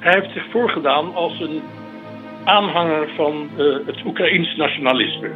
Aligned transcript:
Hij 0.00 0.12
heeft 0.20 0.32
zich 0.32 0.50
voorgedaan 0.50 1.14
als 1.14 1.40
een 1.40 1.62
aanhanger 2.44 3.08
van 3.16 3.48
uh, 3.56 3.76
het 3.86 4.04
Oekraïns 4.06 4.56
nationalisme. 4.56 5.30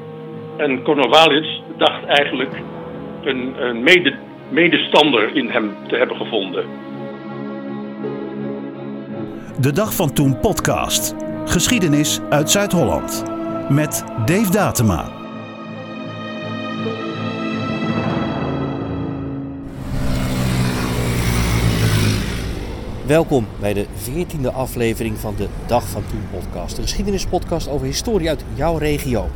En 0.57 0.83
Konovalits 0.83 1.63
dacht 1.77 2.05
eigenlijk 2.05 2.63
een, 3.25 3.55
een 3.67 3.83
mede, 3.83 4.15
medestander 4.49 5.37
in 5.37 5.49
hem 5.49 5.77
te 5.89 5.97
hebben 5.97 6.17
gevonden. 6.17 6.65
De 9.61 9.73
Dag 9.73 9.95
van 9.95 10.13
Toen 10.13 10.41
podcast. 10.41 11.15
Geschiedenis 11.45 12.21
uit 12.31 12.51
Zuid-Holland. 12.51 13.25
Met 13.69 14.05
Dave 14.27 14.51
Datema. 14.51 15.24
Welkom 23.07 23.47
bij 23.61 23.75
de 23.75 23.87
14e 23.87 24.53
aflevering 24.53 25.19
van 25.19 25.35
de 25.37 25.49
Dag 25.67 25.89
van 25.89 26.03
Toen 26.07 26.23
podcast. 26.31 26.77
De 26.77 26.83
geschiedenispodcast 26.83 27.69
over 27.69 27.87
historie 27.87 28.29
uit 28.29 28.45
jouw 28.55 28.77
regio. 28.77 29.27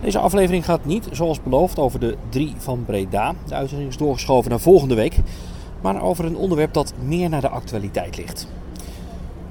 Deze 0.00 0.18
aflevering 0.18 0.64
gaat 0.64 0.84
niet, 0.84 1.08
zoals 1.12 1.42
beloofd, 1.42 1.78
over 1.78 2.00
de 2.00 2.16
drie 2.28 2.54
van 2.56 2.84
Breda. 2.84 3.34
De 3.46 3.54
uitzending 3.54 3.90
is 3.90 3.96
doorgeschoven 3.96 4.50
naar 4.50 4.60
volgende 4.60 4.94
week. 4.94 5.16
Maar 5.82 6.02
over 6.02 6.24
een 6.24 6.36
onderwerp 6.36 6.72
dat 6.72 6.92
meer 7.02 7.28
naar 7.28 7.40
de 7.40 7.48
actualiteit 7.48 8.16
ligt. 8.16 8.46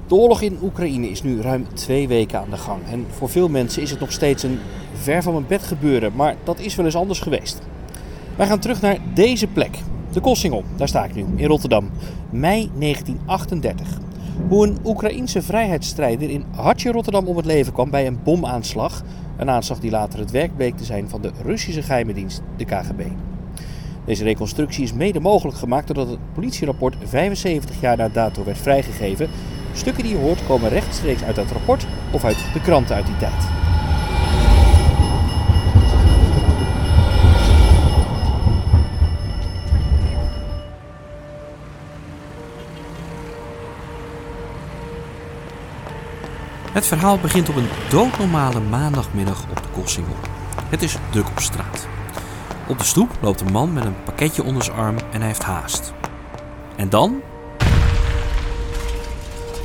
De 0.06 0.14
oorlog 0.14 0.40
in 0.40 0.58
Oekraïne 0.62 1.08
is 1.08 1.22
nu 1.22 1.40
ruim 1.40 1.66
twee 1.74 2.08
weken 2.08 2.38
aan 2.38 2.50
de 2.50 2.56
gang. 2.56 2.80
En 2.90 3.06
voor 3.10 3.28
veel 3.28 3.48
mensen 3.48 3.82
is 3.82 3.90
het 3.90 4.00
nog 4.00 4.12
steeds 4.12 4.42
een 4.42 4.58
ver 4.92 5.22
van 5.22 5.32
mijn 5.32 5.46
bed 5.46 5.62
gebeuren. 5.62 6.12
Maar 6.14 6.36
dat 6.44 6.58
is 6.58 6.74
wel 6.74 6.84
eens 6.84 6.96
anders 6.96 7.20
geweest. 7.20 7.60
Wij 8.36 8.46
gaan 8.46 8.60
terug 8.60 8.80
naar 8.80 8.98
deze 9.14 9.46
plek. 9.46 9.78
De 10.12 10.20
Kossingel, 10.20 10.64
daar 10.76 10.88
sta 10.88 11.04
ik 11.04 11.14
nu, 11.14 11.26
in 11.36 11.46
Rotterdam. 11.46 11.90
Mei 12.30 12.70
1938. 12.78 13.98
Hoe 14.48 14.66
een 14.66 14.78
Oekraïense 14.84 15.42
vrijheidsstrijder 15.42 16.30
in 16.30 16.44
Hartje 16.50 16.92
Rotterdam 16.92 17.26
om 17.26 17.36
het 17.36 17.44
leven 17.44 17.72
kwam 17.72 17.90
bij 17.90 18.06
een 18.06 18.22
bomaanslag. 18.22 19.02
Een 19.36 19.50
aanslag 19.50 19.78
die 19.78 19.90
later 19.90 20.18
het 20.18 20.30
werk 20.30 20.56
bleek 20.56 20.76
te 20.76 20.84
zijn 20.84 21.08
van 21.08 21.20
de 21.20 21.30
Russische 21.42 21.82
geheime 21.82 22.12
dienst, 22.12 22.42
de 22.56 22.64
KGB. 22.64 23.02
Deze 24.04 24.24
reconstructie 24.24 24.84
is 24.84 24.92
mede 24.92 25.20
mogelijk 25.20 25.58
gemaakt 25.58 25.86
doordat 25.86 26.08
het 26.08 26.32
politierapport 26.34 26.96
75 27.04 27.80
jaar 27.80 27.96
na 27.96 28.08
dato 28.08 28.44
werd 28.44 28.58
vrijgegeven. 28.58 29.28
Stukken 29.72 30.02
die 30.02 30.12
je 30.12 30.18
hoort 30.18 30.46
komen 30.46 30.68
rechtstreeks 30.68 31.22
uit 31.22 31.36
dat 31.36 31.50
rapport 31.50 31.86
of 32.12 32.24
uit 32.24 32.38
de 32.52 32.60
kranten 32.60 32.96
uit 32.96 33.06
die 33.06 33.16
tijd. 33.16 33.59
Het 46.80 46.88
verhaal 46.88 47.18
begint 47.18 47.48
op 47.48 47.56
een 47.56 47.68
doodnormale 47.88 48.60
maandagmiddag 48.60 49.42
op 49.50 49.56
de 49.56 49.68
Kossingel. 49.72 50.16
Het 50.68 50.82
is 50.82 50.96
druk 51.10 51.28
op 51.28 51.40
straat. 51.40 51.86
Op 52.68 52.78
de 52.78 52.84
stoep 52.84 53.10
loopt 53.20 53.40
een 53.40 53.52
man 53.52 53.72
met 53.72 53.84
een 53.84 54.02
pakketje 54.02 54.44
onder 54.44 54.62
zijn 54.64 54.76
arm 54.76 54.96
en 54.96 55.18
hij 55.18 55.26
heeft 55.26 55.42
haast. 55.42 55.92
En 56.76 56.88
dan. 56.88 57.20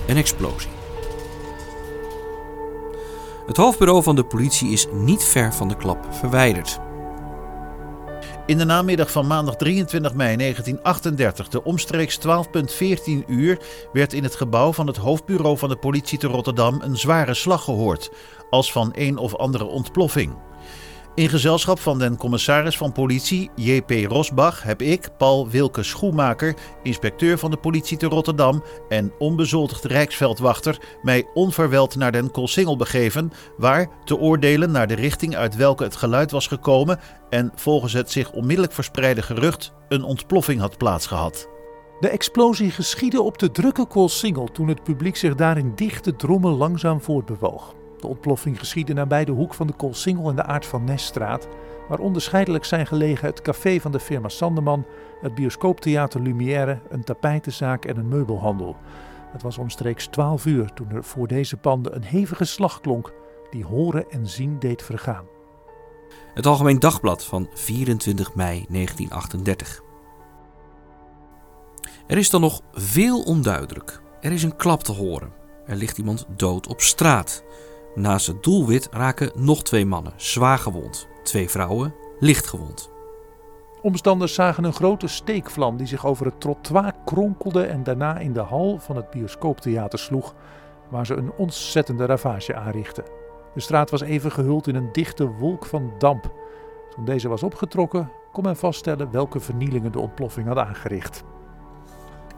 Een 0.07 0.17
explosie. 0.17 0.69
Het 3.47 3.57
hoofdbureau 3.57 4.03
van 4.03 4.15
de 4.15 4.23
politie 4.23 4.69
is 4.69 4.87
niet 4.91 5.23
ver 5.23 5.53
van 5.53 5.67
de 5.67 5.75
klap 5.75 6.07
verwijderd. 6.11 6.79
In 8.47 8.57
de 8.57 8.65
namiddag 8.65 9.11
van 9.11 9.27
maandag 9.27 9.55
23 9.55 10.13
mei 10.13 10.35
1938, 10.35 11.47
de 11.47 11.63
omstreeks 11.63 12.19
12.14 12.19 13.25
uur, 13.27 13.59
werd 13.93 14.13
in 14.13 14.23
het 14.23 14.35
gebouw 14.35 14.73
van 14.73 14.87
het 14.87 14.97
hoofdbureau 14.97 15.57
van 15.57 15.69
de 15.69 15.75
politie 15.75 16.17
te 16.17 16.27
Rotterdam 16.27 16.81
een 16.81 16.97
zware 16.97 17.33
slag 17.33 17.63
gehoord, 17.63 18.11
als 18.49 18.71
van 18.71 18.91
een 18.95 19.17
of 19.17 19.35
andere 19.35 19.63
ontploffing. 19.63 20.33
In 21.15 21.29
gezelschap 21.29 21.79
van 21.79 21.99
den 21.99 22.17
commissaris 22.17 22.77
van 22.77 22.91
politie 22.91 23.49
J.P. 23.55 23.91
Rosbach 23.91 24.63
heb 24.63 24.81
ik, 24.81 25.09
Paul 25.17 25.49
Wilke 25.49 25.83
Schoemaker, 25.83 26.55
inspecteur 26.83 27.37
van 27.37 27.51
de 27.51 27.57
politie 27.57 27.97
te 27.97 28.05
Rotterdam 28.05 28.63
en 28.89 29.13
onbezoldigd 29.19 29.83
rijksveldwachter, 29.83 30.77
mij 31.01 31.27
onverweld 31.33 31.95
naar 31.95 32.11
den 32.11 32.31
Koolsingel 32.31 32.77
begeven, 32.77 33.31
waar, 33.57 33.87
te 34.05 34.17
oordelen 34.17 34.71
naar 34.71 34.87
de 34.87 34.95
richting 34.95 35.35
uit 35.35 35.55
welke 35.55 35.83
het 35.83 35.95
geluid 35.95 36.31
was 36.31 36.47
gekomen 36.47 36.99
en 37.29 37.51
volgens 37.55 37.93
het 37.93 38.11
zich 38.11 38.31
onmiddellijk 38.31 38.73
verspreide 38.73 39.21
gerucht, 39.21 39.73
een 39.89 40.03
ontploffing 40.03 40.59
had 40.59 40.77
plaatsgehad. 40.77 41.49
De 41.99 42.09
explosie 42.09 42.71
geschiedde 42.71 43.21
op 43.21 43.37
de 43.37 43.51
drukke 43.51 43.85
Koolsingel 43.85 44.51
toen 44.51 44.67
het 44.67 44.83
publiek 44.83 45.15
zich 45.15 45.35
daar 45.35 45.57
in 45.57 45.75
dichte 45.75 46.15
drommen 46.15 46.51
langzaam 46.51 47.01
voortbewoog. 47.01 47.75
De 48.05 48.11
ontploffing 48.11 48.59
geschiedde 48.59 48.93
nabij 48.93 49.25
de 49.25 49.31
hoek 49.31 49.53
van 49.53 49.67
de 49.67 49.73
Koolsingel 49.73 50.29
en 50.29 50.35
de 50.35 50.43
Aard 50.43 50.65
van 50.65 50.83
Nesstraat, 50.83 51.47
waar 51.89 51.99
onderscheidelijk 51.99 52.65
zijn 52.65 52.87
gelegen 52.87 53.27
het 53.27 53.41
café 53.41 53.79
van 53.79 53.91
de 53.91 53.99
firma 53.99 54.29
Sandeman, 54.29 54.85
het 55.21 55.35
bioscooptheater 55.35 56.21
Lumière, 56.21 56.79
een 56.89 57.03
tapijtenzaak 57.03 57.85
en 57.85 57.97
een 57.97 58.07
meubelhandel. 58.07 58.75
Het 59.31 59.41
was 59.41 59.57
omstreeks 59.57 60.07
12 60.07 60.45
uur 60.45 60.73
toen 60.73 60.89
er 60.89 61.03
voor 61.03 61.27
deze 61.27 61.57
panden 61.57 61.95
een 61.95 62.03
hevige 62.03 62.45
slag 62.45 62.81
klonk 62.81 63.13
die 63.49 63.65
horen 63.65 64.09
en 64.09 64.27
zien 64.27 64.59
deed 64.59 64.83
vergaan. 64.83 65.25
Het 66.33 66.45
Algemeen 66.45 66.79
Dagblad 66.79 67.25
van 67.25 67.49
24 67.53 68.35
mei 68.35 68.65
1938. 68.69 69.81
Er 72.07 72.17
is 72.17 72.29
dan 72.29 72.41
nog 72.41 72.61
veel 72.71 73.21
onduidelijk. 73.23 74.01
Er 74.21 74.31
is 74.31 74.43
een 74.43 74.55
klap 74.55 74.83
te 74.83 74.91
horen. 74.91 75.33
Er 75.65 75.75
ligt 75.75 75.97
iemand 75.97 76.25
dood 76.35 76.67
op 76.67 76.81
straat. 76.81 77.43
Naast 77.95 78.27
het 78.27 78.43
doelwit 78.43 78.87
raken 78.91 79.31
nog 79.35 79.63
twee 79.63 79.85
mannen 79.85 80.13
zwaar 80.15 80.57
gewond, 80.57 81.07
twee 81.23 81.49
vrouwen 81.49 81.95
licht 82.19 82.47
gewond. 82.47 82.89
Omstanders 83.81 84.33
zagen 84.33 84.63
een 84.63 84.73
grote 84.73 85.07
steekvlam 85.07 85.77
die 85.77 85.87
zich 85.87 86.05
over 86.05 86.25
het 86.25 86.41
trottoir 86.41 86.93
kronkelde 87.05 87.63
en 87.63 87.83
daarna 87.83 88.17
in 88.17 88.33
de 88.33 88.39
hal 88.39 88.79
van 88.79 88.95
het 88.95 89.09
bioscooptheater 89.09 89.99
sloeg, 89.99 90.33
waar 90.89 91.05
ze 91.05 91.15
een 91.15 91.31
ontzettende 91.37 92.05
ravage 92.05 92.55
aanrichtte. 92.55 93.03
De 93.53 93.59
straat 93.59 93.89
was 93.89 94.01
even 94.01 94.31
gehuld 94.31 94.67
in 94.67 94.75
een 94.75 94.91
dichte 94.91 95.27
wolk 95.27 95.65
van 95.65 95.91
damp. 95.97 96.31
Toen 96.95 97.05
deze 97.05 97.27
was 97.27 97.43
opgetrokken, 97.43 98.11
kon 98.31 98.43
men 98.43 98.55
vaststellen 98.55 99.11
welke 99.11 99.39
vernielingen 99.39 99.91
de 99.91 99.99
ontploffing 99.99 100.47
had 100.47 100.57
aangericht. 100.57 101.23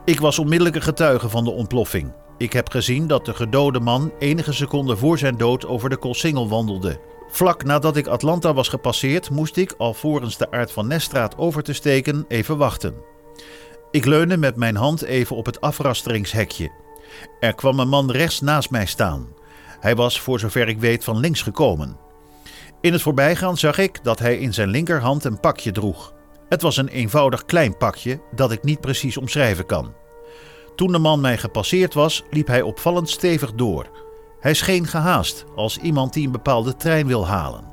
Ik 0.06 0.20
was 0.20 0.40
onmiddellijke 0.40 0.82
getuige 0.82 1.30
van 1.30 1.44
de 1.44 1.52
ontploffing. 1.52 2.12
Ik 2.38 2.54
heb 2.54 2.70
gezien 2.70 3.08
dat 3.08 3.26
de 3.26 3.34
gedode 3.34 3.80
man 3.80 4.12
enige 4.20 4.54
seconden 4.54 4.98
voor 4.98 5.18
zijn 5.18 5.38
dood 5.38 5.66
over 5.66 5.90
de 5.90 5.98
Koolsingel 5.98 6.50
wandelde. 6.50 7.00
Vlak 7.30 7.64
nadat 7.64 7.98
ik 7.98 8.08
Atlanta 8.08 8.54
was 8.54 8.68
gepasseerd, 8.68 9.30
moest 9.30 9.58
ik, 9.58 9.74
alvorens 9.78 10.38
de 10.38 10.52
aard 10.52 10.72
van 10.72 10.88
Neststraat 10.88 11.38
over 11.38 11.64
te 11.64 11.74
steken, 11.74 12.26
even 12.28 12.58
wachten. 12.58 12.96
Ik 13.92 14.06
leunde 14.06 14.38
met 14.38 14.56
mijn 14.56 14.76
hand 14.76 15.02
even 15.02 15.36
op 15.36 15.46
het 15.46 15.62
afrasteringshekje. 15.62 16.72
Er 17.40 17.56
kwam 17.56 17.80
een 17.80 17.90
man 17.90 18.12
rechts 18.12 18.42
naast 18.42 18.70
mij 18.70 18.86
staan. 18.86 19.28
Hij 19.80 19.96
was, 19.96 20.22
voor 20.22 20.40
zover 20.40 20.68
ik 20.68 20.80
weet, 20.80 21.04
van 21.04 21.20
links 21.20 21.42
gekomen. 21.42 21.98
In 22.82 22.94
het 22.94 23.02
voorbijgaan 23.02 23.58
zag 23.58 23.78
ik 23.78 24.04
dat 24.04 24.20
hij 24.20 24.38
in 24.38 24.54
zijn 24.54 24.70
linkerhand 24.70 25.24
een 25.24 25.40
pakje 25.40 25.72
droeg. 25.72 26.14
Het 26.50 26.62
was 26.62 26.78
een 26.78 26.88
eenvoudig 26.88 27.46
klein 27.46 27.78
pakje 27.78 28.20
dat 28.36 28.52
ik 28.52 28.64
niet 28.64 28.82
precies 28.82 29.18
omschrijven 29.18 29.66
kan. 29.66 29.94
Toen 30.78 30.92
de 30.92 31.00
man 31.00 31.22
mij 31.22 31.38
gepasseerd 31.38 31.94
was, 31.94 32.24
liep 32.30 32.48
hij 32.48 32.62
opvallend 32.62 33.10
stevig 33.10 33.54
door. 33.54 33.86
Hij 34.40 34.54
scheen 34.54 34.86
gehaast, 34.86 35.46
als 35.56 35.78
iemand 35.78 36.14
die 36.14 36.26
een 36.26 36.32
bepaalde 36.32 36.76
trein 36.76 37.08
wil 37.08 37.28
halen. 37.28 37.64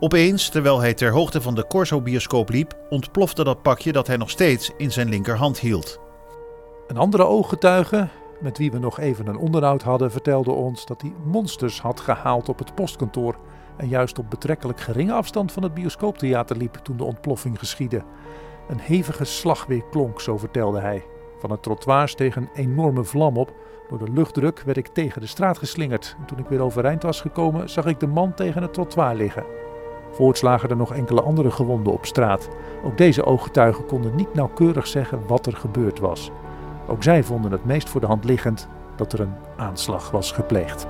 Opeens, 0.00 0.48
terwijl 0.48 0.80
hij 0.80 0.94
ter 0.94 1.10
hoogte 1.10 1.40
van 1.40 1.54
de 1.54 1.66
Corso-bioscoop 1.66 2.48
liep, 2.48 2.76
ontplofte 2.90 3.44
dat 3.44 3.62
pakje 3.62 3.92
dat 3.92 4.06
hij 4.06 4.16
nog 4.16 4.30
steeds 4.30 4.70
in 4.76 4.92
zijn 4.92 5.08
linkerhand 5.08 5.58
hield. 5.60 6.00
Een 6.86 6.96
andere 6.96 7.24
ooggetuige, 7.24 8.08
met 8.40 8.58
wie 8.58 8.70
we 8.70 8.78
nog 8.78 8.98
even 8.98 9.26
een 9.26 9.38
onderhoud 9.38 9.82
hadden, 9.82 10.10
vertelde 10.10 10.50
ons 10.50 10.86
dat 10.86 11.00
hij 11.00 11.12
monsters 11.24 11.80
had 11.80 12.00
gehaald 12.00 12.48
op 12.48 12.58
het 12.58 12.74
postkantoor 12.74 13.36
en 13.76 13.88
juist 13.88 14.18
op 14.18 14.30
betrekkelijk 14.30 14.80
geringe 14.80 15.12
afstand 15.12 15.52
van 15.52 15.62
het 15.62 15.74
bioscooptheater 15.74 16.56
liep 16.56 16.74
toen 16.74 16.96
de 16.96 17.04
ontploffing 17.04 17.58
geschiedde. 17.58 18.02
Een 18.68 18.80
hevige 18.80 19.24
slag 19.24 19.66
weer 19.66 19.84
klonk, 19.90 20.20
zo 20.20 20.38
vertelde 20.38 20.80
hij. 20.80 21.04
Van 21.38 21.50
het 21.50 21.62
trottoir 21.62 22.08
steeg 22.08 22.36
een 22.36 22.48
enorme 22.54 23.04
vlam 23.04 23.36
op. 23.36 23.52
Door 23.88 23.98
de 23.98 24.12
luchtdruk 24.12 24.60
werd 24.60 24.76
ik 24.76 24.86
tegen 24.86 25.20
de 25.20 25.26
straat 25.26 25.58
geslingerd. 25.58 26.16
En 26.18 26.26
toen 26.26 26.38
ik 26.38 26.48
weer 26.48 26.62
overeind 26.62 27.02
was 27.02 27.20
gekomen, 27.20 27.70
zag 27.70 27.86
ik 27.86 28.00
de 28.00 28.06
man 28.06 28.34
tegen 28.34 28.62
het 28.62 28.72
trottoir 28.72 29.14
liggen. 29.14 29.44
Voorts 30.10 30.40
lagen 30.40 30.68
er 30.68 30.76
nog 30.76 30.94
enkele 30.94 31.22
andere 31.22 31.50
gewonden 31.50 31.92
op 31.92 32.06
straat. 32.06 32.48
Ook 32.84 32.98
deze 32.98 33.24
ooggetuigen 33.24 33.86
konden 33.86 34.14
niet 34.14 34.34
nauwkeurig 34.34 34.86
zeggen 34.86 35.26
wat 35.26 35.46
er 35.46 35.56
gebeurd 35.56 35.98
was. 35.98 36.30
Ook 36.86 37.02
zij 37.02 37.22
vonden 37.22 37.52
het 37.52 37.64
meest 37.64 37.88
voor 37.88 38.00
de 38.00 38.06
hand 38.06 38.24
liggend 38.24 38.68
dat 38.96 39.12
er 39.12 39.20
een 39.20 39.34
aanslag 39.56 40.10
was 40.10 40.32
gepleegd. 40.32 40.86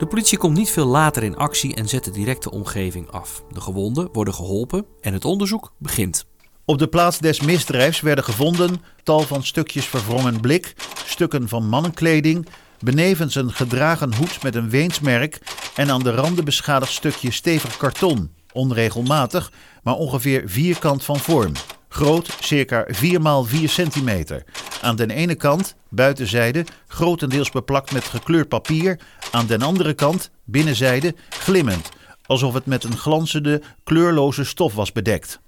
De 0.00 0.06
politie 0.06 0.38
komt 0.38 0.56
niet 0.56 0.70
veel 0.70 0.86
later 0.86 1.22
in 1.22 1.36
actie 1.36 1.74
en 1.74 1.88
zet 1.88 2.04
de 2.04 2.10
directe 2.10 2.50
omgeving 2.50 3.10
af. 3.10 3.44
De 3.52 3.60
gewonden 3.60 4.08
worden 4.12 4.34
geholpen 4.34 4.86
en 5.00 5.12
het 5.12 5.24
onderzoek 5.24 5.72
begint. 5.78 6.26
Op 6.64 6.78
de 6.78 6.88
plaats 6.88 7.18
des 7.18 7.40
misdrijfs 7.40 8.00
werden 8.00 8.24
gevonden 8.24 8.82
tal 9.02 9.20
van 9.20 9.44
stukjes 9.44 9.86
verwrongen 9.86 10.40
blik, 10.40 10.74
stukken 11.06 11.48
van 11.48 11.68
mannenkleding, 11.68 12.46
benevens 12.78 13.34
een 13.34 13.52
gedragen 13.52 14.14
hoed 14.14 14.42
met 14.42 14.54
een 14.54 14.70
weensmerk 14.70 15.38
en 15.74 15.90
aan 15.90 16.02
de 16.02 16.14
randen 16.14 16.44
beschadigd 16.44 16.92
stukje 16.92 17.30
stevig 17.30 17.76
karton, 17.76 18.30
onregelmatig, 18.52 19.52
maar 19.82 19.94
ongeveer 19.94 20.42
vierkant 20.46 21.04
van 21.04 21.18
vorm. 21.18 21.52
Groot, 21.92 22.36
circa 22.40 22.84
4 22.88 23.20
x 23.20 23.48
4 23.48 23.68
centimeter. 23.68 24.44
Aan 24.82 24.96
de 24.96 25.14
ene 25.14 25.34
kant, 25.34 25.76
buitenzijde, 25.88 26.64
grotendeels 26.86 27.50
beplakt 27.50 27.92
met 27.92 28.04
gekleurd 28.04 28.48
papier. 28.48 29.00
Aan 29.30 29.46
de 29.46 29.58
andere 29.58 29.94
kant, 29.94 30.30
binnenzijde, 30.44 31.14
glimmend, 31.28 31.88
alsof 32.26 32.54
het 32.54 32.66
met 32.66 32.84
een 32.84 32.96
glanzende, 32.96 33.62
kleurloze 33.84 34.44
stof 34.44 34.74
was 34.74 34.92
bedekt. 34.92 35.40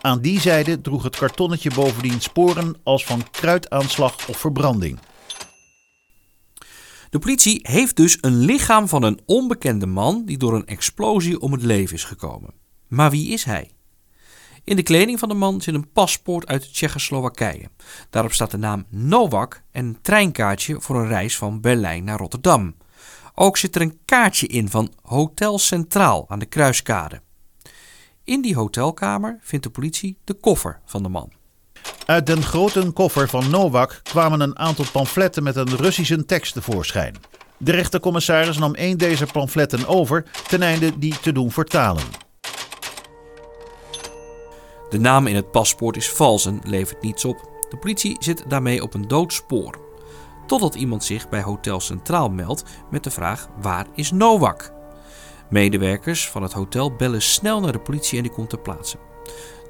Aan 0.00 0.20
die 0.20 0.40
zijde 0.40 0.80
droeg 0.80 1.02
het 1.02 1.16
kartonnetje 1.16 1.70
bovendien 1.74 2.20
sporen 2.20 2.76
als 2.82 3.04
van 3.04 3.30
kruidaanslag 3.30 4.28
of 4.28 4.36
verbranding. 4.36 4.98
De 7.10 7.18
politie 7.18 7.60
heeft 7.62 7.96
dus 7.96 8.18
een 8.20 8.38
lichaam 8.38 8.88
van 8.88 9.02
een 9.02 9.20
onbekende 9.26 9.86
man 9.86 10.24
die 10.24 10.38
door 10.38 10.54
een 10.54 10.66
explosie 10.66 11.40
om 11.40 11.52
het 11.52 11.62
leven 11.62 11.94
is 11.94 12.04
gekomen. 12.04 12.54
Maar 12.88 13.10
wie 13.10 13.28
is 13.28 13.44
hij? 13.44 13.70
In 14.68 14.76
de 14.76 14.82
kleding 14.82 15.18
van 15.18 15.28
de 15.28 15.34
man 15.34 15.60
zit 15.60 15.74
een 15.74 15.92
paspoort 15.92 16.46
uit 16.46 16.72
Tsjechoslowakije. 16.72 17.70
Daarop 18.10 18.32
staat 18.32 18.50
de 18.50 18.56
naam 18.56 18.84
Novak 18.88 19.62
en 19.70 19.84
een 19.84 19.98
treinkaartje 20.02 20.80
voor 20.80 20.96
een 20.96 21.08
reis 21.08 21.36
van 21.36 21.60
Berlijn 21.60 22.04
naar 22.04 22.18
Rotterdam. 22.18 22.76
Ook 23.34 23.56
zit 23.56 23.74
er 23.74 23.80
een 23.80 23.98
kaartje 24.04 24.46
in 24.46 24.68
van 24.68 24.92
Hotel 25.02 25.58
Centraal 25.58 26.24
aan 26.28 26.38
de 26.38 26.46
Kruiskade. 26.46 27.20
In 28.24 28.42
die 28.42 28.54
hotelkamer 28.54 29.38
vindt 29.40 29.64
de 29.64 29.70
politie 29.70 30.18
de 30.24 30.34
koffer 30.34 30.80
van 30.84 31.02
de 31.02 31.08
man. 31.08 31.32
Uit 32.06 32.26
den 32.26 32.42
grote 32.42 32.90
koffer 32.92 33.28
van 33.28 33.50
Novak 33.50 34.00
kwamen 34.02 34.40
een 34.40 34.58
aantal 34.58 34.84
pamfletten 34.92 35.42
met 35.42 35.56
een 35.56 35.76
Russische 35.76 36.24
tekst 36.24 36.52
tevoorschijn. 36.52 37.16
De 37.56 37.72
rechtercommissaris 37.72 38.58
nam 38.58 38.72
een 38.76 38.96
deze 38.96 39.26
pamfletten 39.26 39.86
over 39.86 40.24
ten 40.48 40.62
einde 40.62 40.98
die 40.98 41.20
te 41.20 41.32
doen 41.32 41.50
vertalen. 41.50 42.27
De 44.88 44.98
naam 45.00 45.26
in 45.26 45.34
het 45.34 45.50
paspoort 45.50 45.96
is 45.96 46.10
vals 46.10 46.46
en 46.46 46.60
levert 46.64 47.02
niets 47.02 47.24
op. 47.24 47.36
De 47.68 47.76
politie 47.76 48.16
zit 48.18 48.50
daarmee 48.50 48.82
op 48.82 48.94
een 48.94 49.08
dood 49.08 49.32
spoor. 49.32 49.74
Totdat 50.46 50.74
iemand 50.74 51.04
zich 51.04 51.28
bij 51.28 51.42
Hotel 51.42 51.80
Centraal 51.80 52.28
meldt 52.30 52.86
met 52.90 53.04
de 53.04 53.10
vraag: 53.10 53.48
waar 53.60 53.86
is 53.94 54.12
Novak? 54.12 54.72
Medewerkers 55.50 56.28
van 56.28 56.42
het 56.42 56.52
hotel 56.52 56.96
bellen 56.96 57.22
snel 57.22 57.60
naar 57.60 57.72
de 57.72 57.80
politie 57.80 58.16
en 58.16 58.22
die 58.22 58.32
komt 58.32 58.50
ter 58.50 58.60
plaatse. 58.60 58.96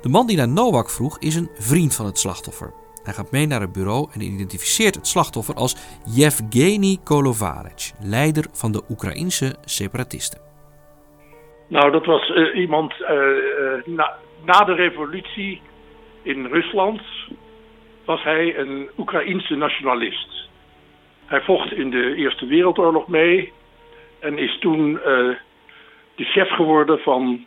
De 0.00 0.08
man 0.08 0.26
die 0.26 0.36
naar 0.36 0.48
Novak 0.48 0.90
vroeg 0.90 1.18
is 1.18 1.34
een 1.34 1.50
vriend 1.54 1.94
van 1.94 2.06
het 2.06 2.18
slachtoffer. 2.18 2.72
Hij 3.02 3.14
gaat 3.14 3.30
mee 3.30 3.46
naar 3.46 3.60
het 3.60 3.72
bureau 3.72 4.08
en 4.12 4.20
identificeert 4.20 4.94
het 4.94 5.06
slachtoffer 5.06 5.54
als 5.54 5.76
Yevgeny 6.14 6.98
Kolovarec, 7.04 7.90
leider 8.00 8.44
van 8.52 8.72
de 8.72 8.82
Oekraïnse 8.88 9.56
separatisten. 9.64 10.40
Nou, 11.68 11.90
dat 11.90 12.06
was 12.06 12.28
uh, 12.28 12.60
iemand 12.60 12.92
uh, 13.00 13.08
na, 13.84 14.16
na, 14.44 14.64
de 14.64 14.74
revolutie 14.74 15.60
in 16.22 16.46
Rusland 16.46 17.00
was 18.04 18.22
hij 18.22 18.58
een 18.58 18.88
Oekraïense 18.98 19.54
nationalist. 19.54 20.48
Hij 21.26 21.40
vocht 21.40 21.72
in 21.72 21.90
de 21.90 22.14
Eerste 22.14 22.46
Wereldoorlog 22.46 23.08
mee 23.08 23.52
en 24.20 24.38
is 24.38 24.58
toen 24.58 24.92
de 26.14 26.24
chef 26.24 26.50
geworden 26.50 26.98
van 26.98 27.46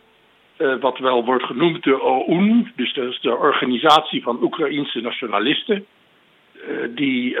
uh, 0.58 0.80
wat 0.80 0.98
wel 0.98 1.24
wordt 1.24 1.44
genoemd 1.44 1.82
de 1.82 2.00
OUN, 2.00 2.72
dus 2.76 2.94
dat 2.94 3.08
is 3.08 3.20
de 3.20 3.36
organisatie 3.36 4.22
van 4.22 4.42
Oekraïense 4.42 5.00
nationalisten. 5.00 5.86
Uh, 6.54 6.88
die, 6.88 7.36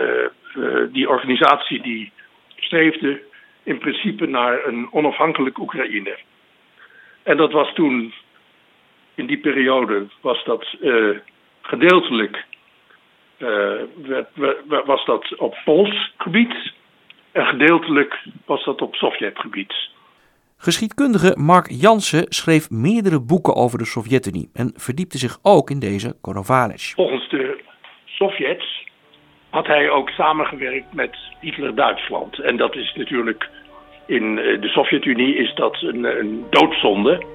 die 0.92 1.08
organisatie 1.08 1.82
die 1.82 2.12
streefde 2.56 3.22
in 3.62 3.78
principe 3.78 4.26
naar 4.26 4.66
een 4.66 4.88
onafhankelijk 4.92 5.58
Oekraïne. 5.58 6.18
En 7.22 7.36
dat 7.36 7.52
was 7.52 7.74
toen, 7.74 8.12
in 9.14 9.26
die 9.26 9.38
periode, 9.38 10.06
was 10.20 10.44
dat 10.44 10.76
gedeeltelijk 11.62 12.44
werd, 14.02 14.28
was 14.86 15.04
dat 15.04 15.38
op 15.38 15.56
Pools 15.64 16.12
gebied 16.16 16.72
en 17.32 17.46
gedeeltelijk 17.46 18.18
was 18.44 18.64
dat 18.64 18.82
op 18.82 18.94
Sovjetgebied. 18.94 19.90
Geschiedkundige 20.56 21.36
Mark 21.38 21.66
Jansen 21.70 22.26
schreef 22.28 22.70
meerdere 22.70 23.20
boeken 23.20 23.54
over 23.54 23.78
de 23.78 23.84
Sovjet-Unie 23.84 24.50
en 24.52 24.72
verdiepte 24.76 25.18
zich 25.18 25.38
ook 25.42 25.70
in 25.70 25.78
deze 25.78 26.14
Konovalec. 26.20 26.92
Volgens 26.94 27.28
de 27.28 27.60
Sovjets 28.04 28.88
had 29.50 29.66
hij 29.66 29.90
ook 29.90 30.08
samengewerkt 30.08 30.92
met 30.92 31.16
Hitler-Duitsland. 31.40 32.38
En 32.38 32.56
dat 32.56 32.76
is 32.76 32.94
natuurlijk 32.94 33.50
in 34.06 34.38
eh, 34.38 34.60
de 34.60 34.68
Sovjet-Unie 34.68 35.34
is 35.36 35.54
dat 35.54 35.82
een, 35.82 36.04
een 36.04 36.44
doodzonde. 36.50 37.26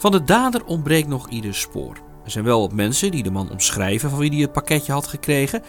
Van 0.00 0.10
de 0.10 0.24
dader 0.24 0.64
ontbreekt 0.64 1.08
nog 1.08 1.28
ieder 1.28 1.54
spoor. 1.54 1.96
Er 2.24 2.30
zijn 2.30 2.44
wel 2.44 2.70
mensen 2.74 3.10
die 3.10 3.22
de 3.22 3.30
man 3.30 3.50
omschrijven 3.50 4.10
van 4.10 4.18
wie 4.18 4.30
hij 4.30 4.40
het 4.40 4.52
pakketje 4.52 4.92
had 4.92 5.06
gekregen, 5.06 5.62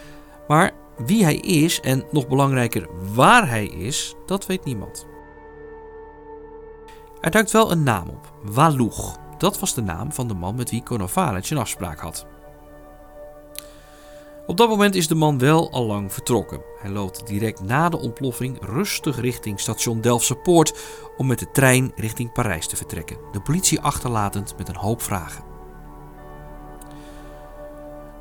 maar 0.47 0.71
wie 1.05 1.23
hij 1.23 1.35
is 1.35 1.79
en 1.79 2.03
nog 2.11 2.27
belangrijker 2.27 2.87
waar 3.13 3.49
hij 3.49 3.65
is, 3.65 4.15
dat 4.25 4.45
weet 4.45 4.65
niemand. 4.65 5.07
Er 7.21 7.31
duikt 7.31 7.51
wel 7.51 7.71
een 7.71 7.83
naam 7.83 8.09
op, 8.09 8.33
Waluch. 8.43 9.17
Dat 9.37 9.59
was 9.59 9.73
de 9.73 9.81
naam 9.81 10.11
van 10.11 10.27
de 10.27 10.33
man 10.33 10.55
met 10.55 10.69
wie 10.69 10.83
Konovalec 10.83 11.49
een 11.49 11.57
afspraak 11.57 11.99
had. 11.99 12.25
Op 14.45 14.57
dat 14.57 14.69
moment 14.69 14.95
is 14.95 15.07
de 15.07 15.15
man 15.15 15.37
wel 15.37 15.71
al 15.71 15.85
lang 15.85 16.13
vertrokken. 16.13 16.61
Hij 16.79 16.91
loopt 16.91 17.27
direct 17.27 17.63
na 17.63 17.89
de 17.89 17.99
ontploffing 17.99 18.57
rustig 18.61 19.19
richting 19.19 19.59
station 19.59 20.01
Delftse 20.01 20.35
Poort 20.35 20.73
om 21.17 21.27
met 21.27 21.39
de 21.39 21.51
trein 21.51 21.91
richting 21.95 22.31
Parijs 22.31 22.67
te 22.67 22.75
vertrekken. 22.75 23.17
De 23.31 23.41
politie 23.41 23.81
achterlatend 23.81 24.57
met 24.57 24.67
een 24.67 24.75
hoop 24.75 25.01
vragen. 25.01 25.43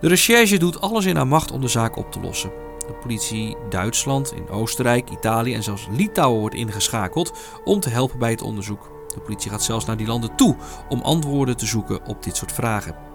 De 0.00 0.08
recherche 0.08 0.58
doet 0.58 0.80
alles 0.80 1.04
in 1.04 1.16
haar 1.16 1.26
macht 1.26 1.50
om 1.50 1.60
de 1.60 1.68
zaak 1.68 1.96
op 1.96 2.12
te 2.12 2.20
lossen. 2.20 2.50
De 2.78 2.94
politie 3.00 3.56
Duitsland, 3.68 4.32
in 4.32 4.48
Oostenrijk, 4.48 5.10
Italië 5.10 5.54
en 5.54 5.62
zelfs 5.62 5.86
Litouwen 5.90 6.40
wordt 6.40 6.54
ingeschakeld 6.54 7.32
om 7.64 7.80
te 7.80 7.90
helpen 7.90 8.18
bij 8.18 8.30
het 8.30 8.42
onderzoek. 8.42 8.90
De 9.14 9.20
politie 9.20 9.50
gaat 9.50 9.62
zelfs 9.62 9.84
naar 9.84 9.96
die 9.96 10.06
landen 10.06 10.36
toe 10.36 10.56
om 10.88 11.00
antwoorden 11.00 11.56
te 11.56 11.66
zoeken 11.66 12.06
op 12.06 12.22
dit 12.22 12.36
soort 12.36 12.52
vragen. 12.52 13.09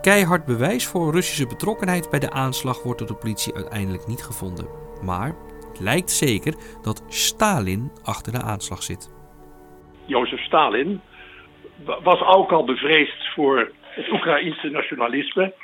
Keihard 0.00 0.44
bewijs 0.44 0.86
voor 0.86 1.12
Russische 1.12 1.46
betrokkenheid 1.46 2.10
bij 2.10 2.18
de 2.18 2.30
aanslag 2.30 2.82
wordt 2.82 2.98
door 2.98 3.08
de 3.08 3.14
politie 3.14 3.54
uiteindelijk 3.54 4.06
niet 4.06 4.22
gevonden. 4.22 4.66
Maar 5.04 5.34
het 5.68 5.80
lijkt 5.80 6.10
zeker 6.10 6.54
dat 6.82 7.04
Stalin 7.08 7.90
achter 8.04 8.32
de 8.32 8.42
aanslag 8.42 8.82
zit. 8.82 9.10
Jozef 10.04 10.40
Stalin 10.40 11.00
was 12.02 12.20
ook 12.22 12.52
al 12.52 12.64
bevreesd 12.64 13.32
voor 13.34 13.72
het 13.80 14.12
Oekraïnse 14.12 14.68
nationalisme. 14.68 15.54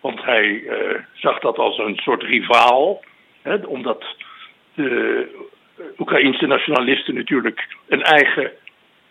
Want 0.00 0.24
hij 0.24 0.48
uh, 0.48 0.98
zag 1.12 1.38
dat 1.38 1.58
als 1.58 1.78
een 1.78 1.96
soort 1.96 2.22
rivaal. 2.22 3.04
Hè, 3.42 3.54
omdat 3.54 4.04
de 4.74 5.46
Oekraïnse 5.98 6.46
nationalisten 6.46 7.14
natuurlijk 7.14 7.76
een 7.88 8.02
eigen 8.02 8.52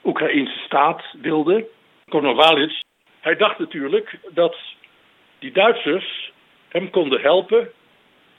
Oekraïnse 0.04 0.58
staat 0.66 1.04
wilden. 1.22 1.66
Konovalits, 2.10 2.84
hij 3.24 3.36
dacht 3.36 3.60
natuurlijk 3.60 4.20
dat 4.30 4.56
die 5.40 5.52
Duitsers 5.52 6.32
hem 6.68 6.90
konden 6.90 7.22
helpen 7.22 7.72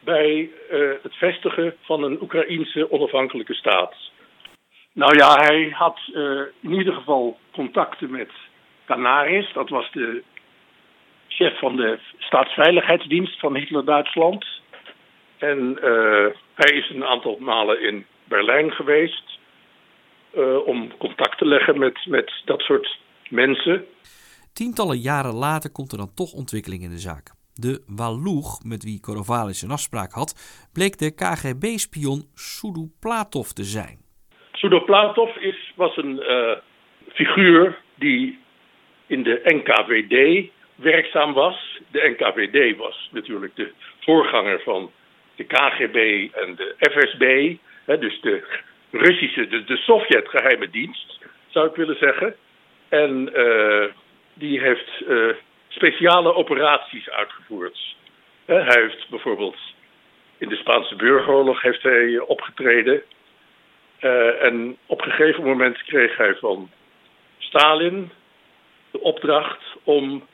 bij 0.00 0.50
uh, 0.70 0.90
het 1.02 1.14
vestigen 1.14 1.74
van 1.80 2.02
een 2.02 2.22
Oekraïnse 2.22 2.90
onafhankelijke 2.90 3.54
staat. 3.54 3.94
Nou 4.92 5.16
ja, 5.16 5.34
hij 5.34 5.70
had 5.70 5.98
uh, 6.12 6.40
in 6.60 6.72
ieder 6.72 6.94
geval 6.94 7.38
contacten 7.52 8.10
met 8.10 8.30
Canaris, 8.86 9.52
dat 9.52 9.68
was 9.68 9.90
de 9.92 10.22
chef 11.28 11.58
van 11.58 11.76
de 11.76 11.98
staatsveiligheidsdienst 12.18 13.38
van 13.38 13.56
Hitler-Duitsland. 13.56 14.46
En 15.38 15.78
uh, 15.82 16.26
hij 16.54 16.76
is 16.76 16.90
een 16.90 17.04
aantal 17.04 17.36
malen 17.40 17.80
in 17.80 18.06
Berlijn 18.24 18.72
geweest 18.72 19.38
om 20.64 20.96
contact 20.96 21.38
te 21.38 21.46
leggen 21.46 21.78
met, 21.78 22.06
met 22.06 22.32
dat 22.44 22.60
soort 22.60 22.98
mensen. 23.28 23.86
Tientallen 24.54 24.98
jaren 24.98 25.34
later 25.34 25.70
komt 25.72 25.92
er 25.92 25.98
dan 25.98 26.14
toch 26.14 26.32
ontwikkeling 26.32 26.82
in 26.82 26.90
de 26.90 26.98
zaak. 26.98 27.26
De 27.54 27.82
Waluch, 27.86 28.62
met 28.72 28.84
wie 28.84 29.00
Korovalis 29.00 29.62
een 29.62 29.70
afspraak 29.70 30.12
had, 30.12 30.30
bleek 30.72 30.98
de 30.98 31.14
KGB-spion 31.14 32.20
Sudo 32.34 32.84
Platov 33.00 33.48
te 33.48 33.64
zijn. 33.64 33.96
Sudo 34.52 34.84
Platov 34.84 35.36
is, 35.36 35.72
was 35.76 35.96
een 35.96 36.16
uh, 36.28 36.52
figuur 37.08 37.78
die 37.94 38.38
in 39.06 39.22
de 39.22 39.40
NKVD 39.44 40.50
werkzaam 40.74 41.32
was, 41.32 41.80
de 41.90 42.16
NKVD 42.16 42.76
was 42.76 43.08
natuurlijk 43.12 43.56
de 43.56 43.72
voorganger 44.00 44.60
van 44.64 44.90
de 45.36 45.44
KGB 45.44 45.96
en 46.34 46.54
de 46.54 46.74
FSB. 46.78 47.56
Hè, 47.84 47.98
dus 47.98 48.20
de 48.20 48.44
Russische, 48.90 49.46
de, 49.48 49.64
de 49.64 49.76
Sovjet-geheime 49.76 50.70
dienst, 50.70 51.18
zou 51.48 51.68
ik 51.68 51.76
willen 51.76 51.98
zeggen. 51.98 52.34
En 52.88 53.30
uh, 53.36 53.84
die 54.34 54.60
heeft 54.60 55.00
uh, 55.08 55.34
speciale 55.68 56.34
operaties 56.34 57.10
uitgevoerd. 57.10 57.96
Uh, 58.46 58.66
hij 58.66 58.82
heeft 58.82 59.08
bijvoorbeeld 59.08 59.56
in 60.38 60.48
de 60.48 60.56
Spaanse 60.56 60.96
burgeroorlog 60.96 61.62
heeft 61.62 61.82
hij 61.82 62.18
opgetreden. 62.18 63.02
en 64.40 64.76
op 64.86 65.04
een 65.04 65.12
gegeven 65.12 65.44
moment 65.44 65.82
kreeg 65.82 66.16
hij 66.16 66.34
van 66.34 66.70
Stalin 67.38 68.10
de 68.90 69.00
opdracht 69.00 69.62
om 69.84 70.26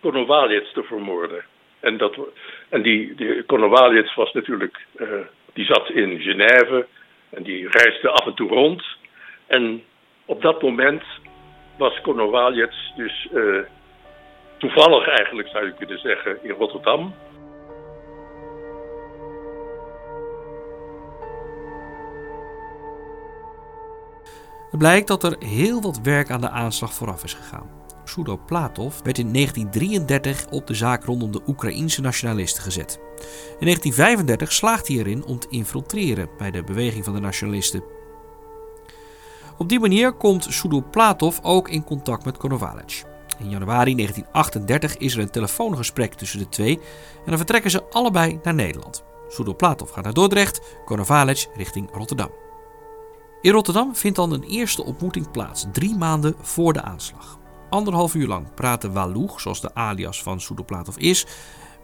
Konovalets 0.00 0.72
te 0.72 0.82
vermoorden. 0.82 1.44
En, 1.80 1.96
dat, 1.96 2.16
en 2.68 2.82
die, 2.82 3.14
die 3.14 3.44
was 4.14 4.32
natuurlijk, 4.32 4.86
die 5.52 5.64
zat 5.64 5.90
in 5.90 6.20
Genève 6.20 6.86
en 7.30 7.42
die 7.42 7.68
reisde 7.68 8.08
af 8.08 8.26
en 8.26 8.34
toe 8.34 8.48
rond. 8.48 8.82
En 9.46 9.84
op 10.24 10.42
dat 10.42 10.62
moment 10.62 11.02
was 11.80 12.00
Konovalets 12.00 12.92
dus 12.96 13.28
uh, 13.32 13.58
toevallig 14.58 15.08
eigenlijk 15.08 15.48
zou 15.48 15.66
je 15.66 15.74
kunnen 15.74 15.98
zeggen 15.98 16.38
in 16.42 16.50
Rotterdam. 16.50 17.14
Het 24.70 24.78
blijkt 24.78 25.08
dat 25.08 25.24
er 25.24 25.36
heel 25.38 25.80
wat 25.80 26.00
werk 26.02 26.30
aan 26.30 26.40
de 26.40 26.50
aanslag 26.50 26.92
vooraf 26.92 27.24
is 27.24 27.34
gegaan. 27.34 27.70
Sudo 28.04 28.40
Platov 28.46 29.00
werd 29.02 29.18
in 29.18 29.32
1933 29.32 30.50
op 30.50 30.66
de 30.66 30.74
zaak 30.74 31.04
rondom 31.04 31.32
de 31.32 31.42
Oekraïense 31.46 32.00
nationalisten 32.00 32.62
gezet. 32.62 33.00
In 33.58 33.66
1935 33.66 34.52
slaagt 34.52 34.88
hij 34.88 34.96
erin 34.96 35.24
om 35.24 35.38
te 35.38 35.48
infiltreren 35.50 36.28
bij 36.38 36.50
de 36.50 36.64
beweging 36.64 37.04
van 37.04 37.14
de 37.14 37.20
nationalisten. 37.20 37.99
Op 39.60 39.68
die 39.68 39.80
manier 39.80 40.12
komt 40.12 40.44
Sudo 40.44 40.82
Platov 40.90 41.38
ook 41.42 41.68
in 41.68 41.84
contact 41.84 42.24
met 42.24 42.36
Konovalec. 42.36 43.02
In 43.38 43.50
januari 43.50 43.94
1938 43.94 44.96
is 44.96 45.14
er 45.14 45.20
een 45.20 45.30
telefoongesprek 45.30 46.14
tussen 46.14 46.38
de 46.38 46.48
twee 46.48 46.76
en 47.16 47.26
dan 47.26 47.36
vertrekken 47.36 47.70
ze 47.70 47.84
allebei 47.90 48.40
naar 48.42 48.54
Nederland. 48.54 49.04
Sudo 49.28 49.54
Platov 49.54 49.92
gaat 49.92 50.04
naar 50.04 50.12
Dordrecht, 50.12 50.82
Konovalec 50.84 51.46
richting 51.56 51.88
Rotterdam. 51.92 52.30
In 53.40 53.52
Rotterdam 53.52 53.94
vindt 53.94 54.16
dan 54.16 54.32
een 54.32 54.42
eerste 54.42 54.84
ontmoeting 54.84 55.30
plaats, 55.30 55.66
drie 55.72 55.96
maanden 55.96 56.34
voor 56.38 56.72
de 56.72 56.82
aanslag. 56.82 57.38
Anderhalf 57.70 58.14
uur 58.14 58.26
lang 58.26 58.54
praatte 58.54 58.92
Waloeg, 58.92 59.40
zoals 59.40 59.60
de 59.60 59.74
alias 59.74 60.22
van 60.22 60.40
Sudoplatov 60.40 60.96
is, 60.96 61.26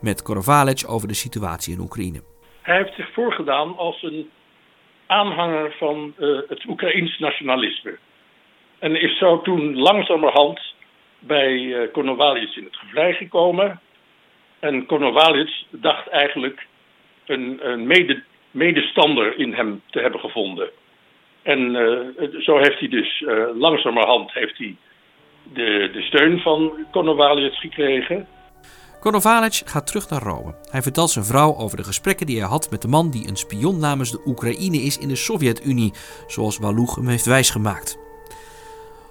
met 0.01 0.23
Korovalec 0.23 0.83
over 0.87 1.09
de 1.09 1.15
situatie 1.15 1.75
in 1.75 1.81
Oekraïne. 1.81 2.23
Hij 2.63 2.77
heeft 2.77 2.95
zich 2.95 3.13
voorgedaan 3.13 3.77
als 3.77 4.03
een 4.03 4.31
aanhanger 5.07 5.75
van 5.79 6.15
uh, 6.19 6.39
het 6.49 6.65
Oekraïns 6.65 7.19
nationalisme. 7.19 7.99
En 8.79 9.01
is 9.01 9.19
zo 9.19 9.41
toen 9.41 9.77
langzamerhand 9.79 10.61
bij 11.19 11.53
uh, 11.53 11.81
in 11.95 12.65
het 12.65 12.77
gevlei 12.77 13.13
gekomen. 13.13 13.81
En 14.59 14.87
Konovalits 14.87 15.67
dacht 15.71 16.09
eigenlijk 16.09 16.67
een, 17.27 17.59
een 17.63 17.87
mede, 17.87 18.23
medestander 18.51 19.39
in 19.39 19.55
hem 19.55 19.83
te 19.91 20.01
hebben 20.01 20.21
gevonden. 20.21 20.71
En 21.43 21.75
uh, 21.75 22.41
zo 22.41 22.57
heeft 22.57 22.79
hij 22.79 22.89
dus 22.89 23.25
langzamerhand 23.55 24.33
heeft 24.33 24.59
hij 24.59 24.77
de, 25.53 25.91
de 25.93 26.03
steun 26.03 26.41
van 26.41 26.87
Konovalec 26.91 27.55
gekregen. 27.55 28.29
Konovalec 29.07 29.63
gaat 29.65 29.87
terug 29.87 30.09
naar 30.09 30.23
Rome. 30.23 30.55
Hij 30.71 30.83
vertelt 30.83 31.11
zijn 31.11 31.25
vrouw 31.25 31.57
over 31.57 31.77
de 31.77 31.85
gesprekken 31.85 32.27
die 32.27 32.39
hij 32.39 32.49
had 32.49 32.71
met 32.71 32.83
de 32.83 32.89
man 32.89 33.11
die 33.11 33.29
een 33.29 33.37
spion 33.37 33.79
namens 33.79 34.11
de 34.11 34.21
Oekraïne 34.27 34.77
is 34.77 34.99
in 34.99 35.09
de 35.09 35.17
Sovjet-Unie, 35.17 35.93
zoals 36.27 36.59
Waloeg 36.59 36.95
hem 36.95 37.09
heeft 37.09 37.25
wijsgemaakt. 37.25 37.99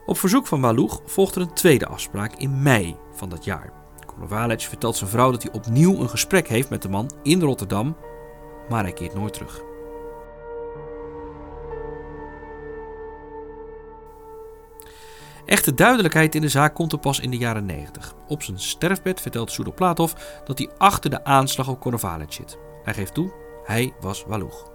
Op 0.06 0.18
verzoek 0.18 0.48
van 0.48 0.62
Waloeg 0.62 1.02
volgt 1.06 1.36
er 1.36 1.42
een 1.42 1.54
tweede 1.54 1.88
afspraak 1.88 2.36
in 2.36 2.62
mei 2.62 2.96
van 3.14 3.30
dat 3.30 3.46
jaar. 3.46 3.72
Konovalec 4.06 4.62
vertelt 4.62 4.96
zijn 4.96 5.10
vrouw 5.10 5.32
dat 5.32 5.44
hij 5.44 5.52
opnieuw 5.52 6.00
een 6.00 6.10
gesprek 6.10 6.48
heeft 6.48 6.70
met 6.70 6.82
de 6.82 6.90
man 6.90 7.12
in 7.24 7.42
Rotterdam, 7.42 7.98
maar 8.70 8.84
hij 8.84 8.94
keert 8.94 9.16
nooit 9.16 9.34
terug. 9.34 9.75
Echte 15.46 15.74
duidelijkheid 15.74 16.36
in 16.36 16.42
de 16.42 16.50
zaak 16.50 16.74
komt 16.76 16.92
er 16.92 17.00
pas 17.00 17.20
in 17.20 17.32
de 17.32 17.38
jaren 17.38 17.66
90. 17.66 18.14
Op 18.28 18.44
zijn 18.44 18.60
sterfbed 18.60 19.22
vertelt 19.22 19.52
Sudoplatov 19.52 20.14
dat 20.46 20.58
hij 20.58 20.70
achter 20.78 21.10
de 21.10 21.24
aanslag 21.24 21.68
op 21.68 21.80
Konovalec 21.80 22.32
zit. 22.32 22.58
Hij 22.84 22.94
geeft 22.94 23.14
toe, 23.14 23.34
hij 23.64 23.94
was 24.00 24.24
Waloeg. 24.28 24.74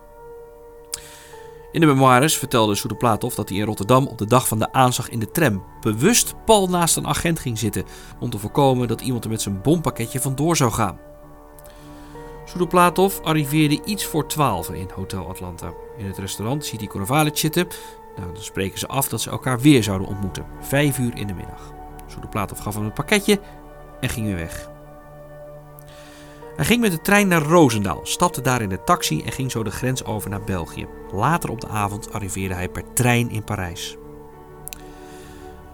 In 1.72 1.80
de 1.80 1.86
memoires 1.86 2.38
vertelde 2.38 2.74
Sudoplatov 2.74 3.34
dat 3.34 3.48
hij 3.48 3.58
in 3.58 3.64
Rotterdam 3.64 4.06
op 4.06 4.18
de 4.18 4.26
dag 4.26 4.48
van 4.48 4.58
de 4.58 4.72
aanslag 4.72 5.08
in 5.08 5.18
de 5.18 5.30
tram 5.30 5.64
bewust 5.80 6.34
pal 6.44 6.68
naast 6.68 6.96
een 6.96 7.06
agent 7.06 7.38
ging 7.38 7.58
zitten 7.58 7.84
om 8.20 8.30
te 8.30 8.38
voorkomen 8.38 8.88
dat 8.88 9.00
iemand 9.00 9.24
er 9.24 9.30
met 9.30 9.42
zijn 9.42 9.62
bompakketje 9.62 10.20
vandoor 10.20 10.56
zou 10.56 10.72
gaan. 10.72 10.98
Sudoplatov 12.44 13.18
arriveerde 13.18 13.80
iets 13.84 14.04
voor 14.04 14.28
12 14.28 14.70
in 14.70 14.88
Hotel 14.94 15.28
Atlanta. 15.28 15.72
In 15.96 16.06
het 16.06 16.18
restaurant 16.18 16.64
ziet 16.64 16.80
hij 16.80 16.88
Konovalec 16.88 17.36
zitten 17.36 17.66
nou, 18.20 18.32
dan 18.32 18.42
spreken 18.42 18.78
ze 18.78 18.86
af 18.86 19.08
dat 19.08 19.20
ze 19.20 19.30
elkaar 19.30 19.60
weer 19.60 19.82
zouden 19.82 20.08
ontmoeten. 20.08 20.46
Vijf 20.60 20.98
uur 20.98 21.16
in 21.16 21.26
de 21.26 21.34
middag. 21.34 21.72
Soedeplaatov 22.06 22.60
gaf 22.60 22.74
hem 22.74 22.84
een 22.84 22.92
pakketje 22.92 23.40
en 24.00 24.08
ging 24.08 24.26
weer 24.26 24.36
weg. 24.36 24.70
Hij 26.56 26.64
ging 26.64 26.80
met 26.80 26.90
de 26.90 27.00
trein 27.00 27.28
naar 27.28 27.42
Roosendaal, 27.42 28.00
stapte 28.02 28.40
daar 28.40 28.62
in 28.62 28.68
de 28.68 28.84
taxi 28.84 29.22
en 29.22 29.32
ging 29.32 29.50
zo 29.50 29.62
de 29.62 29.70
grens 29.70 30.04
over 30.04 30.30
naar 30.30 30.44
België. 30.44 30.86
Later 31.12 31.50
op 31.50 31.60
de 31.60 31.68
avond 31.68 32.12
arriveerde 32.12 32.54
hij 32.54 32.68
per 32.68 32.92
trein 32.92 33.30
in 33.30 33.44
Parijs. 33.44 33.96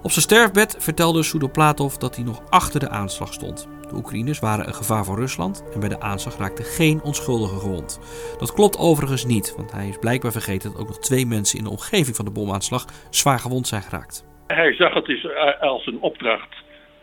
Op 0.03 0.11
zijn 0.11 0.25
sterfbed 0.25 0.77
vertelde 0.79 1.23
Soudoplatov 1.23 1.95
dat 1.95 2.17
hij 2.17 2.25
nog 2.25 2.43
achter 2.49 2.81
de 2.81 2.89
aanslag 2.89 3.33
stond. 3.33 3.69
Oekraïners 3.97 4.39
waren 4.39 4.67
een 4.67 4.75
gevaar 4.75 5.05
voor 5.05 5.19
Rusland 5.19 5.71
en 5.75 5.81
bij 5.81 5.89
de 5.89 6.01
aanslag 6.01 6.39
raakte 6.39 6.63
geen 6.63 7.01
onschuldige 7.03 7.59
gewond. 7.59 8.01
Dat 8.39 8.55
klopt 8.55 8.79
overigens 8.79 9.25
niet, 9.25 9.55
want 9.57 9.73
hij 9.73 9.89
is 9.89 9.99
blijkbaar 9.99 10.33
vergeten 10.33 10.73
dat 10.73 10.81
ook 10.81 10.87
nog 10.87 10.99
twee 10.99 11.27
mensen 11.27 11.59
in 11.59 11.65
de 11.65 11.71
omgeving 11.71 12.17
van 12.17 12.25
de 12.25 12.31
bomaanslag 12.31 12.85
zwaar 13.11 13.39
gewond 13.39 13.67
zijn 13.67 13.83
geraakt. 13.83 14.25
Hij 14.47 14.75
zag 14.75 14.95
het 14.95 15.05
dus 15.05 15.27
als 15.61 15.87
een 15.87 16.01
opdracht 16.01 16.55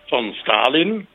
van 0.05 0.33
Stalin. 0.33 1.07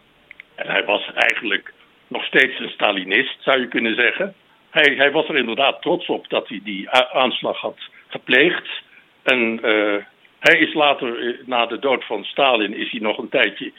En 0.55 0.67
hij 0.67 0.85
was 0.85 1.11
eigenlijk 1.15 1.73
nog 2.09 2.25
steeds 2.25 2.59
een 2.59 2.71
Stalinist, 2.71 3.43
zou 3.43 3.61
je 3.61 3.69
kunnen 3.69 3.95
zeggen. 3.95 4.35
Hij, 4.71 4.95
hij 4.97 5.11
was 5.11 5.29
er 5.29 5.37
inderdaad 5.37 5.83
trots 5.83 6.07
op 6.07 6.29
dat 6.29 6.49
hij 6.49 6.61
die 6.65 6.91
aanslag 7.13 7.61
had 7.61 7.79
gepleegd. 8.09 8.69
En 9.23 9.61
uh, 9.65 9.97
hij 10.39 10.59
is 10.59 10.75
later, 10.75 11.19
eh, 11.19 11.47
na 11.47 11.67
de 11.67 11.79
dood 11.79 12.05
van 12.05 12.25
Stalin, 12.25 12.75
is 12.75 12.91
hij 12.91 13.01
nog 13.01 13.19
een 13.19 13.29
tijdje 13.29 13.73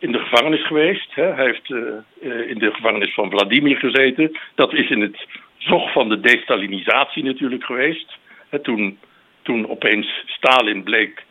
in 0.00 0.12
de 0.12 0.18
gevangenis 0.18 0.66
geweest. 0.66 1.14
Hij 1.14 1.34
heeft 1.34 1.68
uh, 1.68 2.50
in 2.50 2.58
de 2.58 2.72
gevangenis 2.72 3.14
van 3.14 3.30
Vladimir 3.30 3.76
gezeten. 3.76 4.38
Dat 4.54 4.74
is 4.74 4.90
in 4.90 5.00
het 5.00 5.26
zog 5.56 5.92
van 5.92 6.08
de 6.08 6.20
destalinisatie 6.20 7.24
natuurlijk 7.24 7.64
geweest. 7.64 8.18
Toen, 8.62 8.98
toen 9.42 9.68
opeens 9.68 10.22
Stalin 10.26 10.82
bleek, 10.82 11.24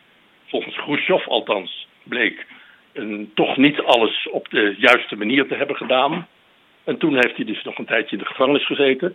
volgens 0.46 0.76
Khrushchev 0.76 1.26
althans, 1.26 1.88
bleek 2.02 2.46
een, 2.92 3.30
toch 3.34 3.56
niet 3.56 3.80
alles 3.80 4.28
op 4.28 4.48
de 4.50 4.74
juiste 4.78 5.16
manier 5.16 5.46
te 5.46 5.54
hebben 5.54 5.76
gedaan. 5.76 6.26
En 6.84 6.98
toen 6.98 7.14
heeft 7.14 7.36
hij 7.36 7.44
dus 7.44 7.62
nog 7.62 7.78
een 7.78 7.84
tijdje 7.84 8.16
in 8.16 8.22
de 8.22 8.28
gevangenis 8.28 8.66
gezeten. 8.66 9.12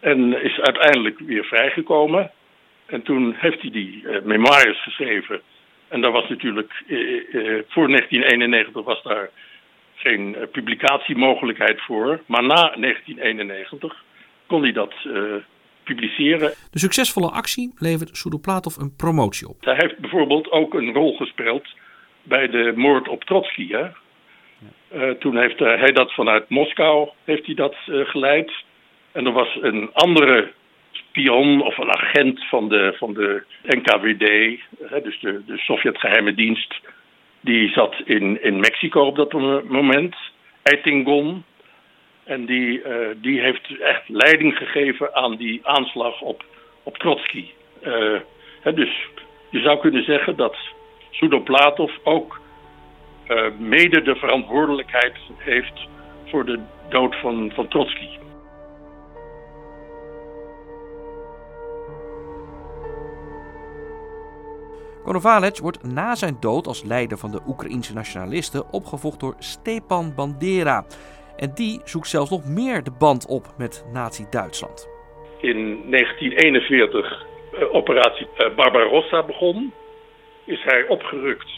En 0.00 0.42
is 0.42 0.60
uiteindelijk 0.60 1.18
weer 1.18 1.44
vrijgekomen. 1.44 2.30
En 2.86 3.02
toen 3.02 3.34
heeft 3.38 3.60
hij 3.60 3.70
die 3.70 4.02
uh, 4.02 4.22
memoires 4.22 4.82
geschreven. 4.82 5.40
En 5.88 6.00
daar 6.00 6.12
was 6.12 6.28
natuurlijk, 6.28 6.82
uh, 6.86 6.98
uh, 6.98 7.62
voor 7.68 7.88
1991 7.88 8.84
was 8.84 9.02
daar 9.02 9.30
geen 9.94 10.36
publicatiemogelijkheid 10.52 11.80
voor. 11.80 12.20
Maar 12.26 12.42
na 12.42 12.74
1991 12.76 14.04
kon 14.46 14.62
hij 14.62 14.72
dat 14.72 14.94
publiceren. 15.84 16.52
De 16.70 16.78
succesvolle 16.78 17.30
actie 17.30 17.72
levert 17.78 18.16
Sudoplatov 18.16 18.76
een 18.76 18.96
promotie 18.96 19.48
op. 19.48 19.56
Hij 19.60 19.74
heeft 19.76 19.98
bijvoorbeeld 19.98 20.50
ook 20.50 20.74
een 20.74 20.92
rol 20.92 21.16
gespeeld 21.16 21.68
bij 22.22 22.48
de 22.48 22.72
moord 22.76 23.08
op 23.08 23.24
Trotsky. 23.24 23.68
Hè? 23.68 23.86
Ja. 24.90 25.14
toen 25.14 25.36
heeft 25.36 25.58
hij 25.58 25.92
dat 25.92 26.14
vanuit 26.14 26.48
Moskou 26.48 27.08
heeft 27.24 27.46
hij 27.46 27.54
dat 27.54 27.74
geleid. 27.86 28.52
En 29.12 29.26
er 29.26 29.32
was 29.32 29.58
een 29.60 29.90
andere 29.92 30.52
spion 30.98 31.62
of 31.62 31.78
een 31.78 31.90
agent 31.90 32.44
van 32.44 32.68
de, 32.68 32.94
van 32.96 33.14
de 33.14 33.42
NKVD, 33.62 34.58
dus 35.02 35.20
de, 35.20 35.42
de 35.46 35.58
Sovjet-geheime 35.58 36.34
dienst, 36.34 36.80
die 37.40 37.68
zat 37.68 37.94
in, 38.04 38.42
in 38.42 38.60
Mexico 38.60 39.00
op 39.00 39.16
dat 39.16 39.32
moment, 39.68 40.16
Eitingon. 40.62 41.44
En 42.24 42.46
die, 42.46 42.82
uh, 42.82 43.08
die 43.16 43.40
heeft 43.40 43.78
echt 43.80 44.08
leiding 44.08 44.56
gegeven 44.56 45.14
aan 45.14 45.36
die 45.36 45.60
aanslag 45.62 46.20
op, 46.20 46.44
op 46.82 46.98
Trotsky. 46.98 47.44
Uh, 47.82 48.20
dus 48.74 49.08
je 49.50 49.60
zou 49.60 49.78
kunnen 49.78 50.04
zeggen 50.04 50.36
dat 50.36 50.56
Sudoplatov 51.10 51.92
ook 52.02 52.40
mede 53.58 54.02
de 54.02 54.16
verantwoordelijkheid 54.16 55.16
heeft 55.36 55.86
voor 56.26 56.44
de 56.44 56.60
dood 56.88 57.16
van, 57.16 57.52
van 57.54 57.68
Trotsky. 57.68 58.08
Konovalec 65.04 65.58
wordt 65.58 65.82
na 65.82 66.14
zijn 66.14 66.36
dood 66.40 66.66
als 66.66 66.84
leider 66.84 67.18
van 67.18 67.30
de 67.30 67.40
Oekraïense 67.46 67.94
nationalisten 67.94 68.72
opgevolgd 68.72 69.20
door 69.20 69.34
Stepan 69.38 70.14
Bandera. 70.14 70.84
En 71.36 71.54
die 71.54 71.80
zoekt 71.84 72.08
zelfs 72.08 72.30
nog 72.30 72.44
meer 72.44 72.82
de 72.82 72.90
band 72.98 73.26
op 73.26 73.46
met 73.58 73.86
Nazi-Duitsland. 73.92 74.88
In 75.40 75.90
1941 75.90 77.26
uh, 77.52 77.74
operatie 77.74 78.26
uh, 78.38 78.54
Barbarossa 78.54 79.22
begon, 79.22 79.72
is 80.44 80.62
hij 80.62 80.86
opgerukt 80.88 81.50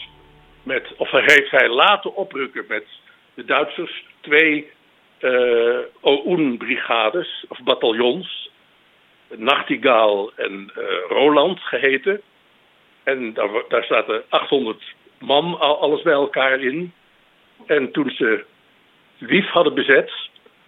met, 0.63 0.93
of 0.97 1.11
heeft 1.11 1.51
hij 1.51 1.69
laten 1.69 2.15
oprukken 2.15 2.65
met 2.67 2.85
de 3.33 3.45
Duitsers 3.45 4.05
twee 4.21 4.69
uh, 5.19 5.77
OUN-brigades 6.01 7.45
of 7.47 7.63
bataljons, 7.63 8.49
Nachtigaal 9.35 10.31
en 10.35 10.71
Roland 11.07 11.59
geheten. 11.59 12.21
En 13.03 13.33
daar, 13.33 13.49
daar 13.67 13.83
zaten 13.83 14.23
800 14.29 14.83
man 15.19 15.59
alles 15.59 16.01
bij 16.01 16.13
elkaar 16.13 16.59
in. 16.59 16.93
En 17.65 17.91
toen 17.91 18.09
ze 18.09 18.45
Lviv 19.17 19.47
hadden 19.49 19.73
bezet, 19.73 20.11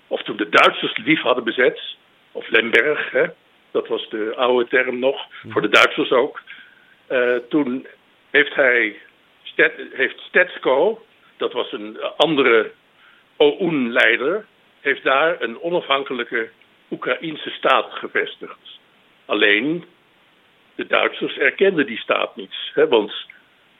of 0.08 0.24
toen 0.24 0.38
de 0.38 0.50
Duitsers 0.50 0.98
Lviv 0.98 1.22
hadden 1.22 1.44
bezet, 1.44 1.96
of 2.32 2.50
Lemberg, 2.50 3.12
hè, 3.12 3.26
dat 3.72 3.88
was 3.88 4.10
de 4.10 4.34
oude 4.36 4.68
term 4.70 5.00
nog, 5.00 5.26
voor 5.50 5.62
de 5.62 5.70
Duitsers 5.70 6.12
ook. 6.12 6.42
Uh, 7.10 7.36
toen 7.50 7.88
heeft 8.30 8.54
hij, 8.54 8.96
heeft 9.94 10.20
Stetsko, 10.20 11.06
dat 11.38 11.54
was 11.54 11.72
een 11.72 11.98
andere 12.18 12.72
OUN-leider, 13.38 14.46
heeft 14.80 15.04
daar 15.04 15.42
een 15.42 15.62
onafhankelijke 15.62 16.50
Oekraïense 16.92 17.50
staat 17.50 17.92
gevestigd. 17.92 18.80
Alleen 19.26 19.86
de 20.76 20.88
Duitsers 20.88 21.38
erkenden 21.38 21.86
die 21.86 21.98
staat 21.98 22.36
niet. 22.36 22.54
Hè, 22.74 22.88
want 22.88 23.14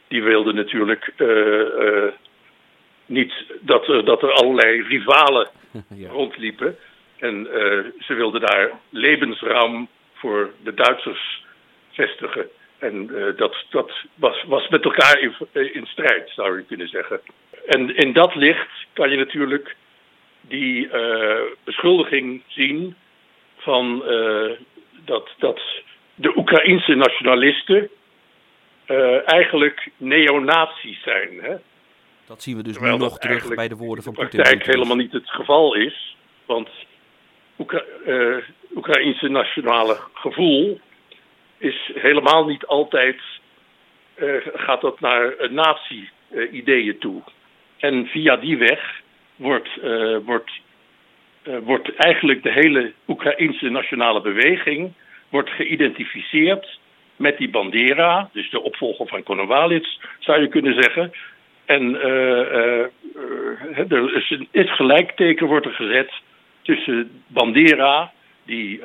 die 0.08 0.24
wilden 0.24 0.56
natuurlijk 0.56 1.14
uh, 1.18 1.28
uh, 1.28 2.12
niet 3.06 3.34
dat, 3.60 3.88
er, 3.88 4.06
dat 4.06 4.24
er 4.24 4.32
allerlei 4.32 4.82
rivalen 4.82 5.50
ja. 5.96 6.10
rondliepen. 6.10 6.78
En 7.18 7.48
uh, 7.48 7.86
ze 8.00 8.14
wilden 8.14 8.42
daar 8.42 8.72
levensruim 8.90 9.88
voor 10.14 10.54
de 10.64 10.74
Duitsers 10.74 11.46
vestigen. 11.92 12.48
En 12.78 13.08
dat, 13.38 13.56
dat 13.70 13.92
was, 14.16 14.44
was 14.48 14.68
met 14.68 14.84
elkaar 14.84 15.20
in, 15.20 15.34
in 15.74 15.86
strijd, 15.86 16.30
zou 16.36 16.58
je 16.58 16.64
kunnen 16.64 16.88
zeggen. 16.88 17.22
En 17.66 17.96
in 17.96 18.14
dat 18.14 18.36
licht 18.36 18.70
kan 18.94 19.10
je 19.10 19.18
natuurlijk 19.18 19.76
die 20.42 20.90
beschuldiging 21.64 22.44
zien 22.48 22.96
van 23.58 24.04
dat, 25.06 25.30
dat 25.38 25.62
de 26.16 26.38
Oekraïense 26.38 26.96
nationalisten 26.96 27.90
uh, 28.88 29.32
eigenlijk 29.32 29.90
neonazies 29.98 31.02
zijn. 31.02 31.40
Hè? 31.42 31.56
Dat 32.26 32.42
zien 32.42 32.58
we 32.58 32.64
dus 32.64 32.74
Terwijl 32.74 32.98
nu 32.98 33.04
nog 33.04 33.18
terug 33.18 33.56
bij 33.56 33.68
de 33.68 33.76
woorden 33.76 34.04
van 34.04 34.14
Poetin. 34.14 34.38
Dat 34.38 34.48
eigenlijk 34.48 34.76
helemaal 34.76 35.04
niet 35.04 35.14
het 35.14 35.30
geval 35.30 35.76
is. 35.76 36.16
Want 36.46 36.70
Oekra 37.58 37.84
uh, 38.06 38.38
Oekraïense 38.76 39.28
nationale 39.28 39.98
gevoel 40.14 40.80
is 41.58 41.92
helemaal 41.94 42.46
niet 42.46 42.66
altijd... 42.66 43.22
Uh, 44.16 44.36
gaat 44.54 44.82
dat 44.82 45.00
naar 45.00 45.36
nazi-ideeën 45.50 46.98
toe. 47.00 47.22
En 47.78 48.08
via 48.08 48.38
die 48.38 48.58
weg 48.58 49.02
wordt, 49.36 49.70
wordt, 50.24 50.52
wordt 51.44 51.96
eigenlijk 51.96 52.44
de 52.44 52.52
hele 52.52 52.94
Oekraïense 53.08 53.70
nationale 53.70 54.22
beweging 54.22 54.94
wordt 55.34 55.50
geïdentificeerd 55.50 56.80
met 57.16 57.38
die 57.38 57.50
Bandera, 57.50 58.30
dus 58.34 58.50
de 58.50 58.62
opvolger 58.62 59.08
van 59.08 59.24
Konowalits, 59.24 60.00
zou 60.20 60.42
je 60.42 60.48
kunnen 60.48 60.82
zeggen. 60.82 61.12
En 61.66 61.90
uh, 61.90 62.80
er 63.90 64.16
is 64.16 64.30
een 64.52 64.68
gelijkteken 64.68 65.48
wordt 65.48 65.66
er 65.66 65.74
gezet 65.74 66.12
tussen 66.62 67.24
Bandera, 67.28 68.12
die 68.46 68.82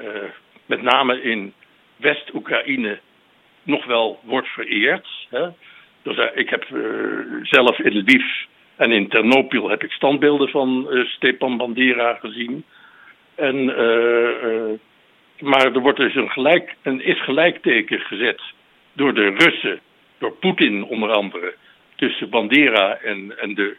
met 0.67 0.83
name 0.83 1.23
in 1.23 1.53
West-Oekraïne 1.97 2.99
nog 3.63 3.85
wel 3.85 4.21
wordt 4.23 4.49
vereerd. 4.49 5.09
Hè. 5.31 5.49
Dus, 6.03 6.31
ik 6.35 6.51
heb 6.51 6.67
zelf 7.43 7.79
in 7.79 7.99
Lviv 7.99 8.25
en 8.77 8.93
in 8.93 9.09
Ternopil 9.09 9.69
heb 9.69 9.85
ik 9.85 9.93
standbeelden 9.93 10.49
van 10.49 10.89
Stepan 11.05 11.57
Bandera 11.57 12.15
gezien. 12.15 12.65
En 13.35 13.75
maar 15.40 15.72
er 15.74 15.81
wordt 15.81 15.98
dus 15.98 16.14
een, 16.14 16.31
gelijk, 16.31 16.74
een 16.83 17.05
is 17.05 17.22
gelijkteken 17.22 18.01
gezet 18.01 18.40
door 18.92 19.14
de 19.14 19.35
Russen, 19.37 19.81
door 20.18 20.33
Poetin 20.33 20.85
onder 20.85 21.11
andere, 21.11 21.55
tussen 21.96 22.31
Bandera 22.31 22.96
en, 22.96 23.38
en, 23.38 23.55
de, 23.55 23.77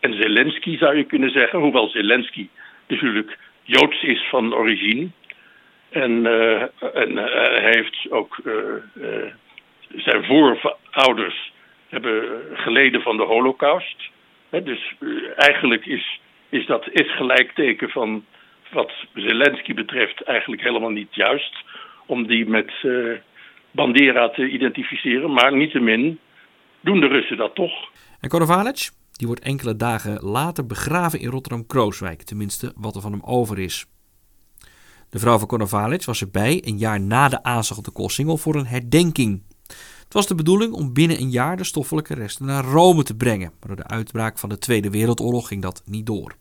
en 0.00 0.14
Zelensky 0.14 0.78
zou 0.78 0.96
je 0.96 1.04
kunnen 1.04 1.30
zeggen. 1.30 1.58
Hoewel 1.58 1.88
Zelensky 1.88 2.48
natuurlijk 2.86 3.38
Joods 3.62 4.02
is 4.02 4.28
van 4.28 4.54
origine. 4.54 5.08
En, 5.90 6.10
uh, 6.10 6.62
en 6.94 7.10
uh, 7.10 7.24
hij 7.34 7.70
heeft 7.70 8.06
ook 8.10 8.40
uh, 8.44 8.54
zijn 9.96 10.24
voorouders 10.24 11.52
hebben 11.88 12.42
geleden 12.52 13.02
van 13.02 13.16
de 13.16 13.22
holocaust. 13.22 14.10
Dus 14.50 14.94
eigenlijk 15.36 15.86
is, 15.86 16.20
is 16.48 16.66
dat 16.66 16.88
is 16.92 17.14
gelijkteken 17.14 17.90
van 17.90 18.24
wat 18.72 18.92
Zelensky 19.14 19.74
betreft 19.74 20.22
eigenlijk 20.22 20.62
helemaal 20.62 20.90
niet 20.90 21.14
juist 21.14 21.64
om 22.06 22.26
die 22.26 22.46
met 22.48 22.72
uh, 22.82 23.18
Bandera 23.70 24.28
te 24.28 24.48
identificeren. 24.48 25.32
Maar 25.32 25.56
niettemin 25.56 26.18
doen 26.80 27.00
de 27.00 27.06
Russen 27.06 27.36
dat 27.36 27.54
toch. 27.54 27.90
En 28.20 28.28
Konovalec, 28.28 28.90
die 29.12 29.26
wordt 29.26 29.42
enkele 29.42 29.76
dagen 29.76 30.22
later 30.22 30.66
begraven 30.66 31.20
in 31.20 31.28
Rotterdam-Krooswijk. 31.28 32.22
Tenminste, 32.22 32.72
wat 32.76 32.94
er 32.94 33.00
van 33.00 33.12
hem 33.12 33.22
over 33.24 33.58
is. 33.58 33.86
De 35.10 35.18
vrouw 35.18 35.38
van 35.38 35.48
Konovalec 35.48 36.04
was 36.04 36.20
erbij 36.20 36.62
een 36.64 36.78
jaar 36.78 37.00
na 37.00 37.28
de 37.28 37.42
aanslag 37.42 37.78
op 37.78 37.84
de 37.84 37.90
Koolsingel 37.92 38.36
voor 38.36 38.54
een 38.54 38.66
herdenking. 38.66 39.42
Het 40.04 40.18
was 40.18 40.26
de 40.26 40.34
bedoeling 40.34 40.72
om 40.72 40.92
binnen 40.92 41.20
een 41.20 41.30
jaar 41.30 41.56
de 41.56 41.64
stoffelijke 41.64 42.14
resten 42.14 42.46
naar 42.46 42.64
Rome 42.64 43.02
te 43.02 43.16
brengen. 43.16 43.52
Maar 43.60 43.68
door 43.68 43.76
de 43.76 43.94
uitbraak 43.94 44.38
van 44.38 44.48
de 44.48 44.58
Tweede 44.58 44.90
Wereldoorlog 44.90 45.48
ging 45.48 45.62
dat 45.62 45.82
niet 45.86 46.06
door. 46.06 46.36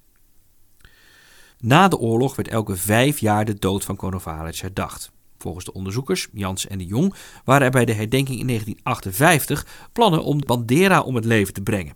Na 1.62 1.88
de 1.88 1.98
oorlog 1.98 2.36
werd 2.36 2.48
elke 2.48 2.76
vijf 2.76 3.19
jaar 3.19 3.45
de 3.45 3.60
dood 3.60 3.84
van 3.84 3.95
Konovalec 3.95 4.56
herdacht. 4.56 5.12
Volgens 5.38 5.65
de 5.65 5.74
onderzoekers, 5.74 6.28
Jans 6.34 6.67
en 6.67 6.78
de 6.78 6.86
Jong, 6.86 7.13
waren 7.43 7.65
er 7.65 7.72
bij 7.72 7.86
de 7.86 7.93
herdenking 7.93 8.39
in 8.39 8.48
1958 8.48 9.89
plannen 9.91 10.24
om 10.24 10.45
Bandera 10.45 11.02
om 11.02 11.15
het 11.15 11.26
leven 11.26 11.54
te 11.54 11.62
brengen. 11.62 11.95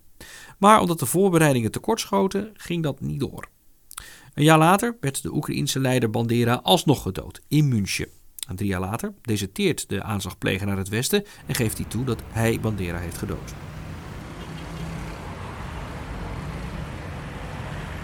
Maar 0.58 0.82
omdat 0.82 1.00
de 1.00 1.06
voorbereidingen 1.06 1.72
tekortschoten, 1.72 2.52
ging 2.54 2.84
dat 2.84 3.02
niet 3.02 3.20
door. 3.20 3.48
Een 4.34 4.44
jaar 4.44 4.58
later 4.58 4.98
werd 5.00 5.22
de 5.22 5.34
Oekraïense 5.34 5.80
leider 5.80 6.10
Bandera 6.10 6.60
alsnog 6.64 7.02
gedood 7.02 7.42
in 7.48 7.68
München. 7.68 8.08
En 8.48 8.56
drie 8.56 8.70
jaar 8.70 8.80
later 8.80 9.14
deserteert 9.22 9.90
de 9.90 10.04
aanslagpleger 10.04 10.68
naar 10.68 10.78
het 10.78 10.90
westen 10.90 11.24
en 11.46 11.56
geeft 11.56 11.78
hij 11.78 11.88
toe 11.88 12.06
dat 12.06 12.22
hij 12.28 12.60
Bandera 12.60 12.98
heeft 12.98 13.18
gedood. 13.18 13.54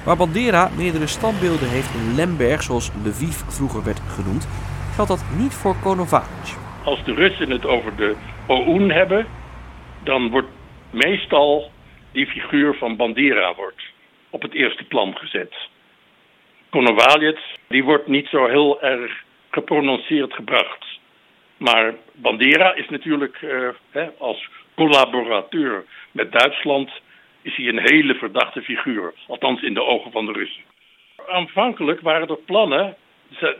Waar 0.05 0.17
Bandera 0.17 0.69
meerdere 0.77 1.07
standbeelden 1.07 1.69
heeft 1.69 1.93
in 1.93 2.15
Lemberg, 2.15 2.61
zoals 2.63 2.91
Lviv 3.05 3.35
vroeger 3.57 3.83
werd 3.83 3.99
genoemd, 3.99 4.47
geldt 4.95 5.11
dat 5.11 5.25
niet 5.37 5.53
voor 5.53 5.75
Konovalec. 5.83 6.45
Als 6.83 7.03
de 7.03 7.13
Russen 7.13 7.49
het 7.49 7.65
over 7.65 7.95
de 7.95 8.15
OUN 8.47 8.89
hebben, 8.89 9.27
dan 10.03 10.29
wordt 10.29 10.47
meestal 10.89 11.71
die 12.11 12.27
figuur 12.27 12.73
van 12.73 12.95
Bandera 12.95 13.55
wordt 13.55 13.81
op 14.29 14.41
het 14.41 14.53
eerste 14.53 14.83
plan 14.83 15.17
gezet. 15.17 15.53
Konovalec, 16.69 17.39
die 17.67 17.83
wordt 17.83 18.07
niet 18.07 18.27
zo 18.27 18.47
heel 18.47 18.81
erg 18.81 19.23
geprononceerd 19.49 20.33
gebracht. 20.33 20.85
Maar 21.57 21.93
Bandera 22.13 22.75
is 22.75 22.89
natuurlijk 22.89 23.37
hè, 23.91 24.09
als 24.17 24.49
collaborateur 24.75 25.85
met 26.11 26.31
Duitsland 26.31 26.91
is 27.41 27.55
hij 27.55 27.67
een 27.67 27.87
hele 27.91 28.15
verdachte 28.15 28.61
figuur. 28.61 29.13
Althans 29.27 29.61
in 29.61 29.73
de 29.73 29.83
ogen 29.83 30.11
van 30.11 30.25
de 30.25 30.31
Russen. 30.31 30.63
Aanvankelijk 31.27 32.01
waren 32.01 32.27
er 32.27 32.37
plannen 32.45 32.95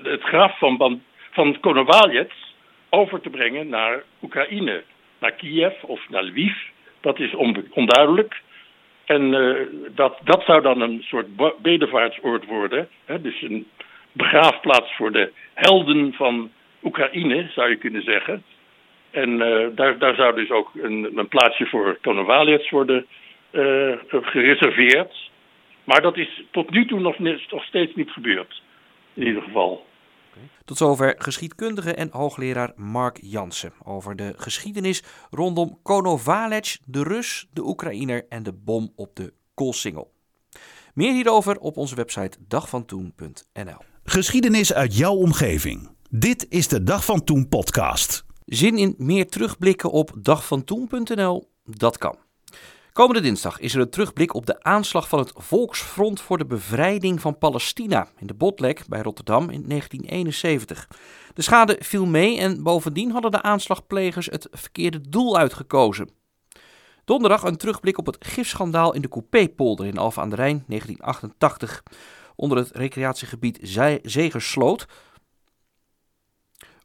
het 0.03 0.21
graf 0.21 0.57
van, 0.57 1.01
van 1.31 1.59
Konovalets 1.59 2.55
over 2.89 3.21
te 3.21 3.29
brengen 3.29 3.69
naar 3.69 4.03
Oekraïne. 4.21 4.83
Naar 5.19 5.31
Kiev 5.31 5.83
of 5.83 6.09
naar 6.09 6.23
Lviv. 6.23 6.55
Dat 6.99 7.19
is 7.19 7.33
onduidelijk. 7.69 8.41
En 9.05 9.33
uh, 9.33 9.55
dat, 9.95 10.19
dat 10.23 10.43
zou 10.45 10.61
dan 10.61 10.81
een 10.81 11.03
soort 11.03 11.27
bedevaartsoord 11.61 12.45
worden. 12.45 12.87
Hè? 13.05 13.21
Dus 13.21 13.41
een 13.41 13.67
begraafplaats 14.11 14.95
voor 14.95 15.11
de 15.11 15.31
helden 15.53 16.13
van 16.13 16.51
Oekraïne, 16.83 17.49
zou 17.49 17.69
je 17.69 17.75
kunnen 17.75 18.03
zeggen. 18.03 18.43
En 19.11 19.29
uh, 19.29 19.67
daar, 19.75 19.97
daar 19.97 20.15
zou 20.15 20.35
dus 20.35 20.49
ook 20.49 20.71
een, 20.75 21.11
een 21.15 21.27
plaatsje 21.27 21.65
voor 21.65 21.97
Konovalets 22.01 22.69
worden 22.69 23.05
gereserveerd. 24.11 25.29
Maar 25.83 26.01
dat 26.01 26.17
is 26.17 26.43
tot 26.51 26.69
nu 26.69 26.85
toe 26.85 26.99
nog, 26.99 27.19
nog 27.49 27.63
steeds 27.63 27.95
niet 27.95 28.09
gebeurd. 28.09 28.61
In 29.13 29.27
ieder 29.27 29.41
geval. 29.41 29.87
Tot 30.65 30.77
zover 30.77 31.15
geschiedkundige 31.17 31.93
en 31.93 32.09
hoogleraar 32.11 32.71
Mark 32.75 33.17
Jansen 33.21 33.73
over 33.83 34.15
de 34.15 34.33
geschiedenis 34.37 35.03
rondom 35.29 35.79
Konovalec, 35.83 36.77
de 36.85 37.03
Rus, 37.03 37.47
de 37.53 37.61
Oekraïner 37.61 38.25
en 38.29 38.43
de 38.43 38.53
bom 38.53 38.93
op 38.95 39.15
de 39.15 39.33
Koolsingel. 39.53 40.11
Meer 40.93 41.13
hierover 41.13 41.57
op 41.57 41.77
onze 41.77 41.95
website 41.95 42.37
dagvantoen.nl. 42.47 43.81
Geschiedenis 44.03 44.73
uit 44.73 44.97
jouw 44.97 45.15
omgeving. 45.15 45.89
Dit 46.09 46.45
is 46.49 46.67
de 46.67 46.83
Dag 46.83 47.05
van 47.05 47.23
Toen 47.23 47.47
podcast. 47.47 48.25
Zin 48.45 48.77
in 48.77 48.95
meer 48.97 49.27
terugblikken 49.27 49.91
op 49.91 50.11
dagvantoen.nl? 50.21 51.49
Dat 51.63 51.97
kan. 51.97 52.28
Komende 52.99 53.21
dinsdag 53.21 53.59
is 53.59 53.75
er 53.75 53.81
een 53.81 53.89
terugblik 53.89 54.33
op 54.33 54.45
de 54.45 54.63
aanslag 54.63 55.07
van 55.07 55.19
het 55.19 55.31
Volksfront 55.35 56.21
voor 56.21 56.37
de 56.37 56.45
Bevrijding 56.45 57.21
van 57.21 57.37
Palestina 57.37 58.07
in 58.17 58.27
de 58.27 58.33
Botlek 58.33 58.83
bij 58.87 59.01
Rotterdam 59.01 59.49
in 59.49 59.63
1971. 59.67 60.87
De 61.33 61.41
schade 61.41 61.77
viel 61.79 62.05
mee 62.05 62.37
en 62.37 62.63
bovendien 62.63 63.11
hadden 63.11 63.31
de 63.31 63.41
aanslagplegers 63.41 64.25
het 64.25 64.47
verkeerde 64.51 65.09
doel 65.09 65.37
uitgekozen. 65.37 66.09
Donderdag 67.05 67.43
een 67.43 67.57
terugblik 67.57 67.97
op 67.97 68.05
het 68.05 68.17
gifschandaal 68.19 68.93
in 68.93 69.01
de 69.01 69.09
Coupépolder 69.09 69.85
in 69.85 69.97
Alphen 69.97 70.21
aan 70.21 70.29
de 70.29 70.35
Rijn 70.35 70.63
1988. 70.67 71.83
Onder 72.35 72.57
het 72.57 72.71
recreatiegebied 72.71 73.59
Zegersloot 74.03 74.87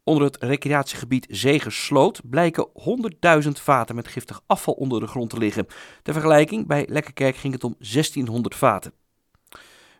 Onder 0.04 0.24
het 0.24 0.36
recreatiegebied 0.42 1.26
Zegersloot 1.30 2.20
blijken 2.30 2.68
100.000 3.42 3.48
vaten 3.50 3.94
met 3.94 4.08
giftig 4.08 4.40
afval 4.46 4.74
onder 4.74 5.00
de 5.00 5.06
grond 5.06 5.30
te 5.30 5.38
liggen. 5.38 5.66
Ter 6.02 6.12
vergelijking, 6.12 6.66
bij 6.66 6.86
Lekkerkerk 6.88 7.36
ging 7.36 7.52
het 7.52 7.64
om 7.64 7.74
1600 7.78 8.54
vaten. 8.54 8.92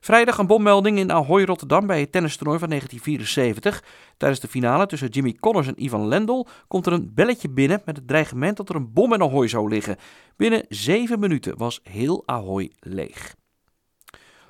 Vrijdag 0.01 0.39
een 0.39 0.47
bommelding 0.47 0.99
in 0.99 1.13
Ahoy 1.13 1.45
Rotterdam 1.45 1.87
bij 1.87 2.01
het 2.01 2.13
tennistoernooi 2.13 2.59
van 2.59 2.69
1974. 2.69 3.85
Tijdens 4.17 4.41
de 4.41 4.49
finale 4.49 4.87
tussen 4.87 5.09
Jimmy 5.09 5.33
Connors 5.41 5.67
en 5.67 5.85
Ivan 5.85 6.09
Lendl 6.09 6.47
komt 6.69 6.87
er 6.87 6.93
een 6.93 7.15
belletje 7.15 7.51
binnen 7.51 7.83
met 7.85 7.97
het 7.97 8.09
dreigement 8.09 8.57
dat 8.57 8.69
er 8.69 8.75
een 8.75 8.93
bom 8.93 9.13
in 9.13 9.23
Ahoy 9.23 9.49
zou 9.49 9.69
liggen. 9.69 9.97
Binnen 10.37 10.67
7 10.69 11.21
minuten 11.21 11.57
was 11.57 11.81
heel 11.83 12.23
Ahoy 12.27 12.73
leeg. 12.81 13.35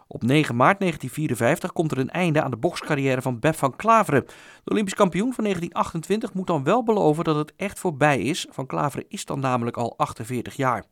Op 0.07 0.23
9 0.23 0.57
maart 0.57 0.79
1954 0.81 1.73
komt 1.73 1.93
er 1.93 1.99
een 1.99 2.11
einde 2.11 2.43
aan 2.43 2.51
de 2.51 2.57
bokscarrière 2.57 3.23
van 3.23 3.39
Beb 3.39 3.55
van 3.55 3.77
Klaveren. 3.77 4.25
De 4.65 4.71
Olympisch 4.71 4.95
kampioen 4.95 5.33
van 5.33 5.45
1928 5.45 6.33
moet 6.33 6.47
dan 6.47 6.65
wel 6.65 6.83
beloven 6.83 7.25
dat 7.25 7.37
het 7.37 7.53
echt 7.57 7.79
voorbij 7.79 8.21
is. 8.21 8.47
Van 8.51 8.67
Klaveren 8.67 9.07
is 9.09 9.25
dan 9.25 9.41
namelijk 9.41 9.77
al 9.77 9.95
48 9.97 10.57
jaar. 10.57 10.85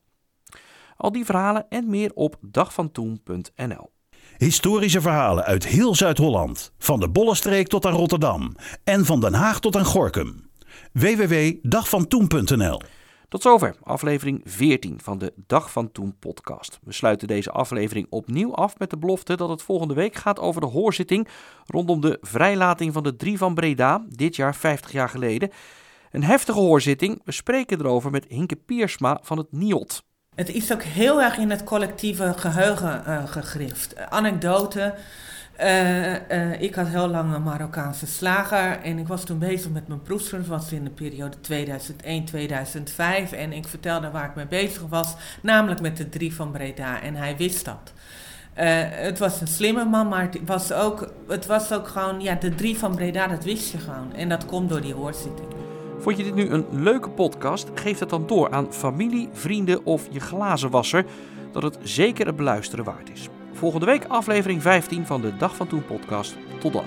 Al 0.96 1.12
die 1.12 1.24
verhalen 1.24 1.66
en 1.68 1.90
meer 1.90 2.10
op 2.14 2.36
dagvantoen.nl. 2.40 3.90
Historische 4.36 5.00
verhalen 5.00 5.44
uit 5.44 5.66
heel 5.66 5.94
Zuid-Holland. 5.94 6.72
Van 6.78 7.00
de 7.00 7.08
Bollenstreek 7.08 7.68
tot 7.68 7.86
aan 7.86 7.92
Rotterdam. 7.92 8.54
En 8.84 9.04
van 9.04 9.20
Den 9.20 9.34
Haag 9.34 9.60
tot 9.60 9.76
aan 9.76 9.84
Gorkum. 9.84 10.50
www.dagvantoen.nl 10.92 12.80
tot 13.32 13.42
zover 13.42 13.74
aflevering 13.82 14.40
14 14.44 15.00
van 15.02 15.18
de 15.18 15.32
Dag 15.46 15.72
van 15.72 15.92
Toen 15.92 16.16
podcast. 16.18 16.78
We 16.82 16.92
sluiten 16.92 17.28
deze 17.28 17.50
aflevering 17.50 18.06
opnieuw 18.10 18.54
af 18.54 18.78
met 18.78 18.90
de 18.90 18.96
belofte 18.96 19.36
dat 19.36 19.48
het 19.48 19.62
volgende 19.62 19.94
week 19.94 20.14
gaat 20.14 20.40
over 20.40 20.60
de 20.60 20.66
hoorzitting 20.66 21.28
rondom 21.66 22.00
de 22.00 22.18
vrijlating 22.20 22.92
van 22.92 23.02
de 23.02 23.16
drie 23.16 23.38
van 23.38 23.54
Breda, 23.54 24.04
dit 24.08 24.36
jaar 24.36 24.54
50 24.54 24.92
jaar 24.92 25.08
geleden. 25.08 25.50
Een 26.10 26.24
heftige 26.24 26.58
hoorzitting. 26.58 27.20
We 27.24 27.32
spreken 27.32 27.78
erover 27.80 28.10
met 28.10 28.26
Hinke 28.28 28.56
Piersma 28.56 29.18
van 29.22 29.38
het 29.38 29.52
NIOT. 29.52 30.02
Het 30.34 30.48
is 30.48 30.72
ook 30.72 30.82
heel 30.82 31.22
erg 31.22 31.38
in 31.38 31.50
het 31.50 31.64
collectieve 31.64 32.34
geheugen 32.36 33.02
uh, 33.06 33.26
gegrift. 33.26 33.96
Anekdoten 34.10 34.94
uh, 35.60 36.12
uh, 36.12 36.60
ik 36.60 36.74
had 36.74 36.88
heel 36.88 37.08
lang 37.08 37.34
een 37.34 37.42
Marokkaanse 37.42 38.06
slager 38.06 38.80
en 38.82 38.98
ik 38.98 39.06
was 39.06 39.24
toen 39.24 39.38
bezig 39.38 39.70
met 39.70 39.88
mijn 39.88 40.02
proefschrift. 40.02 40.46
was 40.46 40.72
in 40.72 40.84
de 40.84 40.90
periode 40.90 41.36
2001-2005 41.36 43.32
en 43.32 43.52
ik 43.52 43.68
vertelde 43.68 44.10
waar 44.10 44.28
ik 44.28 44.34
mee 44.34 44.46
bezig 44.46 44.82
was, 44.88 45.14
namelijk 45.42 45.80
met 45.80 45.96
de 45.96 46.08
drie 46.08 46.34
van 46.34 46.50
Breda 46.50 47.00
en 47.00 47.14
hij 47.14 47.36
wist 47.36 47.64
dat. 47.64 47.92
Uh, 48.58 48.64
het 48.88 49.18
was 49.18 49.40
een 49.40 49.46
slimme 49.46 49.84
man, 49.84 50.08
maar 50.08 50.22
het 50.22 50.38
was, 50.46 50.72
ook, 50.72 51.12
het 51.28 51.46
was 51.46 51.72
ook 51.72 51.88
gewoon, 51.88 52.20
ja, 52.20 52.34
de 52.34 52.54
drie 52.54 52.78
van 52.78 52.94
Breda, 52.94 53.26
dat 53.26 53.44
wist 53.44 53.72
je 53.72 53.78
gewoon. 53.78 54.14
En 54.14 54.28
dat 54.28 54.46
komt 54.46 54.68
door 54.68 54.80
die 54.80 54.94
hoorzitting. 54.94 55.48
Vond 55.98 56.16
je 56.16 56.22
dit 56.22 56.34
nu 56.34 56.48
een 56.48 56.66
leuke 56.70 57.10
podcast? 57.10 57.68
Geef 57.74 57.98
het 57.98 58.10
dan 58.10 58.26
door 58.26 58.50
aan 58.50 58.72
familie, 58.72 59.28
vrienden 59.32 59.84
of 59.84 60.08
je 60.10 60.20
glazenwasser, 60.20 61.04
dat 61.52 61.62
het 61.62 61.78
zeker 61.82 62.26
het 62.26 62.36
beluisteren 62.36 62.84
waard 62.84 63.10
is. 63.10 63.28
Volgende 63.62 63.86
week 63.86 64.04
aflevering 64.04 64.62
15 64.62 65.06
van 65.06 65.20
de 65.20 65.36
Dag 65.36 65.56
van 65.56 65.66
Toen 65.66 65.84
podcast. 65.84 66.36
Tot 66.58 66.72
dan. 66.72 66.84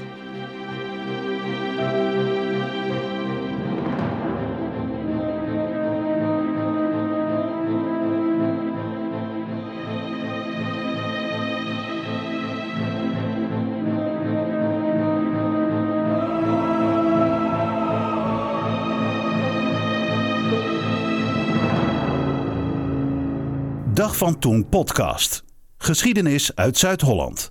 Dag 23.93 24.17
van 24.17 24.39
Toen 24.39 24.69
podcast. 24.69 25.44
Geschiedenis 25.85 26.55
uit 26.55 26.77
Zuid-Holland. 26.77 27.49